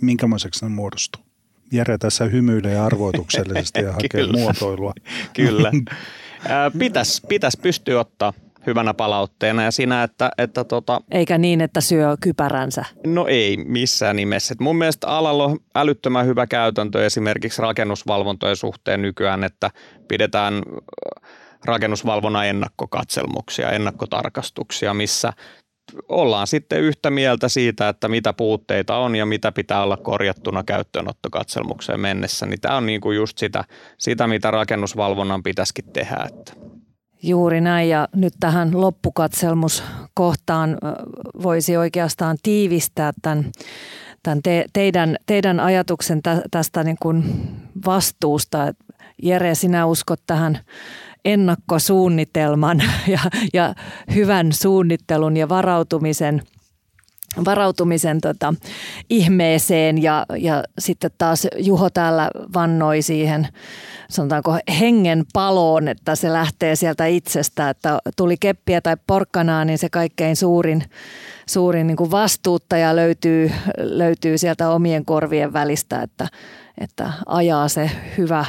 minkämoiseksi 0.00 0.64
ne 0.64 0.68
muodostuu? 0.68 1.25
Jere 1.72 1.98
tässä 1.98 2.24
hymyilee 2.24 2.78
arvoituksellisesti 2.78 3.80
ja 3.80 3.92
hakee 4.02 4.08
Kyllä. 4.08 4.32
muotoilua. 4.32 4.92
Kyllä. 5.32 5.72
Pitäisi 6.78 7.22
pitäis 7.28 7.56
pystyä 7.56 8.00
ottaa 8.00 8.32
hyvänä 8.66 8.94
palautteena 8.94 9.62
ja 9.62 9.70
siinä, 9.70 10.02
että, 10.02 10.30
että 10.38 10.64
tota, 10.64 11.00
Eikä 11.10 11.38
niin, 11.38 11.60
että 11.60 11.80
syö 11.80 12.16
kypäränsä. 12.20 12.84
no 13.06 13.26
ei 13.26 13.56
missään 13.56 14.16
nimessä. 14.16 14.52
Et 14.52 14.60
mun 14.60 14.76
mielestä 14.76 15.06
alalla 15.08 15.44
on 15.44 15.58
älyttömän 15.74 16.26
hyvä 16.26 16.46
käytäntö 16.46 17.06
esimerkiksi 17.06 17.62
rakennusvalvontojen 17.62 18.56
suhteen 18.56 19.02
nykyään, 19.02 19.44
että 19.44 19.70
pidetään 20.08 20.54
ö, 20.54 20.60
rakennusvalvonnan 21.64 22.46
ennakkokatselmuksia, 22.46 23.70
ennakkotarkastuksia, 23.70 24.94
missä 24.94 25.32
ollaan 26.08 26.46
sitten 26.46 26.80
yhtä 26.80 27.10
mieltä 27.10 27.48
siitä, 27.48 27.88
että 27.88 28.08
mitä 28.08 28.32
puutteita 28.32 28.96
on 28.96 29.16
ja 29.16 29.26
mitä 29.26 29.52
pitää 29.52 29.82
olla 29.82 29.96
korjattuna 29.96 30.64
käyttöönottokatselmukseen 30.64 32.00
mennessä. 32.00 32.46
Niin 32.46 32.60
tämä 32.60 32.76
on 32.76 32.86
niinku 32.86 33.10
just 33.10 33.38
sitä, 33.38 33.64
sitä, 33.98 34.26
mitä 34.26 34.50
rakennusvalvonnan 34.50 35.42
pitäisikin 35.42 35.92
tehdä. 35.92 36.26
Että. 36.28 36.52
Juuri 37.22 37.60
näin 37.60 37.88
ja 37.88 38.08
nyt 38.14 38.34
tähän 38.40 38.80
loppukatselmuskohtaan 38.80 40.78
voisi 41.42 41.76
oikeastaan 41.76 42.36
tiivistää 42.42 43.12
tämän, 43.22 43.52
tämän 44.22 44.42
te, 44.42 44.64
teidän, 44.72 45.16
teidän 45.26 45.60
ajatuksen 45.60 46.22
tä, 46.22 46.42
tästä 46.50 46.84
niin 46.84 46.96
kuin 47.02 47.24
vastuusta. 47.86 48.72
Jere, 49.22 49.54
sinä 49.54 49.86
uskot 49.86 50.20
tähän 50.26 50.58
ennakkosuunnitelman 51.26 52.82
ja, 53.06 53.18
ja 53.54 53.74
hyvän 54.14 54.52
suunnittelun 54.52 55.36
ja 55.36 55.48
varautumisen 55.48 56.42
varautumisen 57.44 58.20
tota, 58.20 58.54
ihmeeseen. 59.10 60.02
Ja, 60.02 60.26
ja 60.38 60.64
sitten 60.78 61.10
taas 61.18 61.46
Juho 61.56 61.90
täällä 61.90 62.30
vannoi 62.54 63.02
siihen 63.02 63.48
sanotaanko 64.10 64.58
hengen 64.80 65.24
paloon, 65.32 65.88
että 65.88 66.14
se 66.14 66.32
lähtee 66.32 66.76
sieltä 66.76 67.06
itsestä, 67.06 67.70
että 67.70 67.98
tuli 68.16 68.36
keppiä 68.36 68.80
tai 68.80 68.96
porkkanaa, 69.06 69.64
niin 69.64 69.78
se 69.78 69.88
kaikkein 69.88 70.36
suurin, 70.36 70.84
suurin 71.48 71.86
niin 71.86 71.96
kuin 71.96 72.10
vastuuttaja 72.10 72.96
löytyy, 72.96 73.50
löytyy 73.78 74.38
sieltä 74.38 74.70
omien 74.70 75.04
korvien 75.04 75.52
välistä, 75.52 76.02
että, 76.02 76.28
että 76.78 77.12
ajaa 77.26 77.68
se 77.68 77.90
hyvä, 78.18 78.44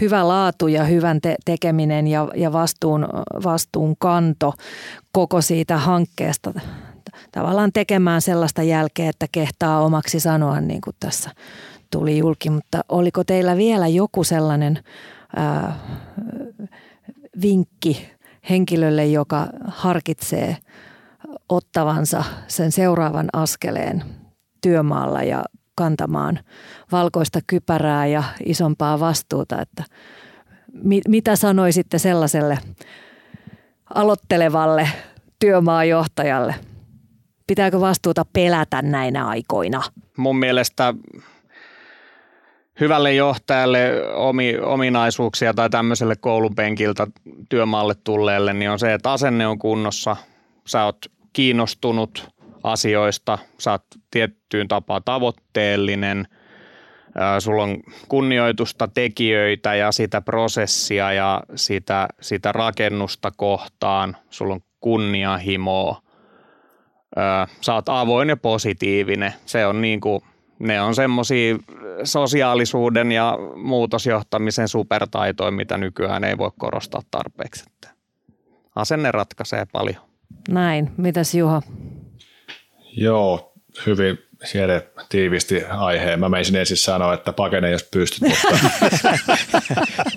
hyvä 0.00 0.28
laatu 0.28 0.68
ja 0.68 0.84
hyvän 0.84 1.20
te- 1.20 1.36
tekeminen 1.44 2.06
ja, 2.06 2.28
ja 2.34 2.52
vastuun, 2.52 3.08
vastuun 3.44 3.94
kanto 3.98 4.52
koko 5.12 5.40
siitä 5.40 5.78
hankkeesta 5.78 6.52
tavallaan 7.32 7.72
tekemään 7.72 8.22
sellaista 8.22 8.62
jälkeä, 8.62 9.10
että 9.10 9.26
kehtaa 9.32 9.80
omaksi 9.80 10.20
sanoa 10.20 10.60
niin 10.60 10.80
kuin 10.80 10.96
tässä 11.00 11.30
tuli 11.90 12.18
julki. 12.18 12.50
Mutta 12.50 12.80
oliko 12.88 13.24
teillä 13.24 13.56
vielä 13.56 13.88
joku 13.88 14.24
sellainen 14.24 14.78
ää, 15.36 15.80
vinkki 17.42 18.10
henkilölle, 18.50 19.06
joka 19.06 19.46
harkitsee 19.66 20.56
ottavansa 21.48 22.24
sen 22.48 22.72
seuraavan 22.72 23.28
askeleen 23.32 24.04
työmaalla 24.60 25.22
ja 25.22 25.44
kantamaan 25.76 26.38
valkoista 26.92 27.40
kypärää 27.46 28.06
ja 28.06 28.22
isompaa 28.46 29.00
vastuuta, 29.00 29.60
että 29.62 29.84
mi, 30.72 31.00
mitä 31.08 31.36
sanoisitte 31.36 31.98
sellaiselle 31.98 32.58
aloittelevalle 33.94 34.88
työmaajohtajalle? 35.38 36.54
Pitääkö 37.46 37.80
vastuuta 37.80 38.24
pelätä 38.32 38.82
näinä 38.82 39.26
aikoina? 39.26 39.82
Mun 40.16 40.38
mielestä 40.38 40.94
hyvälle 42.80 43.14
johtajalle 43.14 44.14
omi, 44.14 44.58
ominaisuuksia 44.58 45.54
tai 45.54 45.70
tämmöiselle 45.70 46.16
koulupenkiltä 46.16 47.06
työmaalle 47.48 47.94
tulleelle, 48.04 48.52
niin 48.52 48.70
on 48.70 48.78
se, 48.78 48.94
että 48.94 49.12
asenne 49.12 49.46
on 49.46 49.58
kunnossa, 49.58 50.16
sä 50.66 50.84
oot 50.84 50.98
kiinnostunut 51.32 52.28
asioista, 52.66 53.38
sä 53.58 53.70
oot 53.70 53.84
tiettyyn 54.10 54.68
tapaan 54.68 55.02
tavoitteellinen, 55.04 56.28
sulla 57.38 57.62
on 57.62 57.76
kunnioitusta 58.08 58.88
tekijöitä 58.88 59.74
ja 59.74 59.92
sitä 59.92 60.20
prosessia 60.20 61.12
ja 61.12 61.42
sitä, 61.54 62.08
sitä 62.20 62.52
rakennusta 62.52 63.32
kohtaan, 63.36 64.16
sulla 64.30 64.54
on 64.54 64.60
kunnianhimoa, 64.80 66.02
sä 67.60 67.74
oot 67.74 67.88
avoin 67.88 68.28
ja 68.28 68.36
positiivinen. 68.36 69.32
Se 69.46 69.66
on 69.66 69.80
niin 69.80 70.00
kuin, 70.00 70.20
ne 70.58 70.80
on 70.80 70.94
semmoisia 70.94 71.56
sosiaalisuuden 72.04 73.12
ja 73.12 73.38
muutosjohtamisen 73.56 74.68
supertaitoja, 74.68 75.50
mitä 75.50 75.78
nykyään 75.78 76.24
ei 76.24 76.38
voi 76.38 76.50
korostaa 76.58 77.02
tarpeeksi. 77.10 77.64
Asenne 78.76 79.12
ratkaisee 79.12 79.66
paljon. 79.72 80.02
Näin. 80.48 80.90
Mitäs 80.96 81.34
Juha? 81.34 81.62
Joo, 82.96 83.52
hyvin 83.86 84.26
Siede 84.44 84.88
tiivisti 85.08 85.64
aiheen. 85.64 86.20
Mä 86.20 86.28
meisin 86.28 86.56
ensin 86.56 86.76
sanoa, 86.76 87.14
että 87.14 87.32
pakene 87.32 87.70
jos 87.70 87.84
pystyt, 87.90 88.20
mutta... 88.20 88.58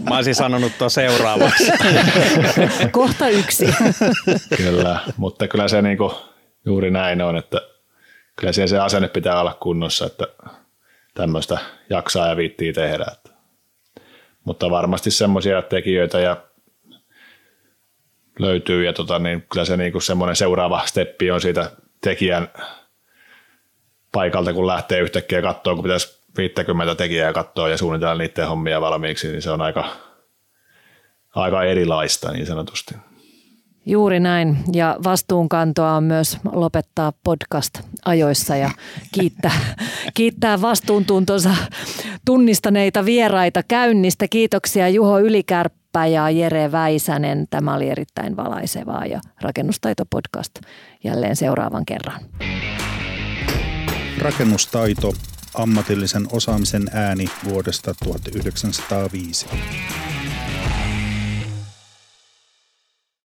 Mä 0.10 0.16
olisin 0.16 0.36
sanonut 0.36 0.72
tuon 0.78 0.90
seuraavaksi. 0.90 1.72
Kohta 2.92 3.30
yksi. 3.30 3.66
kyllä, 4.58 5.00
mutta 5.18 5.48
kyllä 5.48 5.68
se 5.68 5.82
niinku, 5.82 6.14
juuri 6.66 6.92
näin 6.92 7.22
on, 7.22 7.38
että 7.38 7.62
kyllä 8.36 8.54
siellä 8.54 8.68
se 8.68 8.80
asenne 8.80 9.08
pitää 9.08 9.42
olla 9.42 9.58
kunnossa, 9.60 10.06
että 10.06 10.28
tämmöistä 11.14 11.58
jaksaa 11.90 12.28
ja 12.28 12.38
viittii 12.38 12.74
tehdä. 12.74 13.06
Että. 13.12 13.30
Mutta 14.44 14.70
varmasti 14.70 15.12
semmoisia 15.12 15.62
tekijöitä 15.62 16.20
ja 16.20 16.38
löytyy 18.40 18.86
ja 18.86 18.94
tota, 18.94 19.20
niin 19.20 19.46
kyllä 19.52 19.66
se 19.66 19.78
niinku 19.78 20.00
semmoinen 20.00 20.36
seuraava 20.36 20.86
steppi 20.86 21.32
on 21.32 21.42
siitä 21.42 21.72
tekijän 22.02 22.48
paikalta, 24.12 24.54
kun 24.54 24.68
lähtee 24.68 25.00
yhtäkkiä 25.00 25.42
katsoa, 25.42 25.76
kun 25.76 25.84
pitäisi 25.84 26.20
50 26.38 26.96
tekijää 26.96 27.34
katsoa 27.34 27.70
ja 27.70 27.78
suunnitella 27.78 28.16
niiden 28.16 28.48
hommia 28.48 28.82
valmiiksi, 28.82 29.28
niin 29.28 29.42
se 29.42 29.52
on 29.52 29.62
aika, 29.62 29.86
aika 31.36 31.64
erilaista 31.64 32.32
niin 32.32 32.46
sanotusti. 32.46 32.96
Juuri 33.86 34.20
näin. 34.20 34.58
Ja 34.74 34.98
vastuunkantoa 35.04 35.94
on 35.94 36.04
myös 36.04 36.38
lopettaa 36.52 37.14
podcast 37.24 37.80
ajoissa 38.06 38.56
ja 38.56 38.72
kiittää, 39.12 39.76
kiittää 40.18 40.62
vastuuntuntonsa 40.62 41.56
tunnistaneita 42.26 43.06
vieraita 43.06 43.64
käynnistä. 43.64 44.28
Kiitoksia 44.28 44.90
Juho 44.90 45.20
Ylikärppä 45.20 45.79
ja 45.94 46.30
Jere 46.30 46.72
Väisänen. 46.72 47.48
Tämä 47.50 47.76
oli 47.76 47.90
erittäin 47.90 48.38
valaisevaa 48.38 49.06
ja 49.06 49.20
Rakennustaito 49.42 50.04
podcast 50.10 50.60
jälleen 51.04 51.36
seuraavan 51.36 51.86
kerran. 51.86 52.22
Rakennustaito, 54.18 55.14
ammatillisen 55.54 56.28
osaamisen 56.32 56.90
ääni 56.94 57.26
vuodesta 57.44 57.96
1905. 58.04 59.46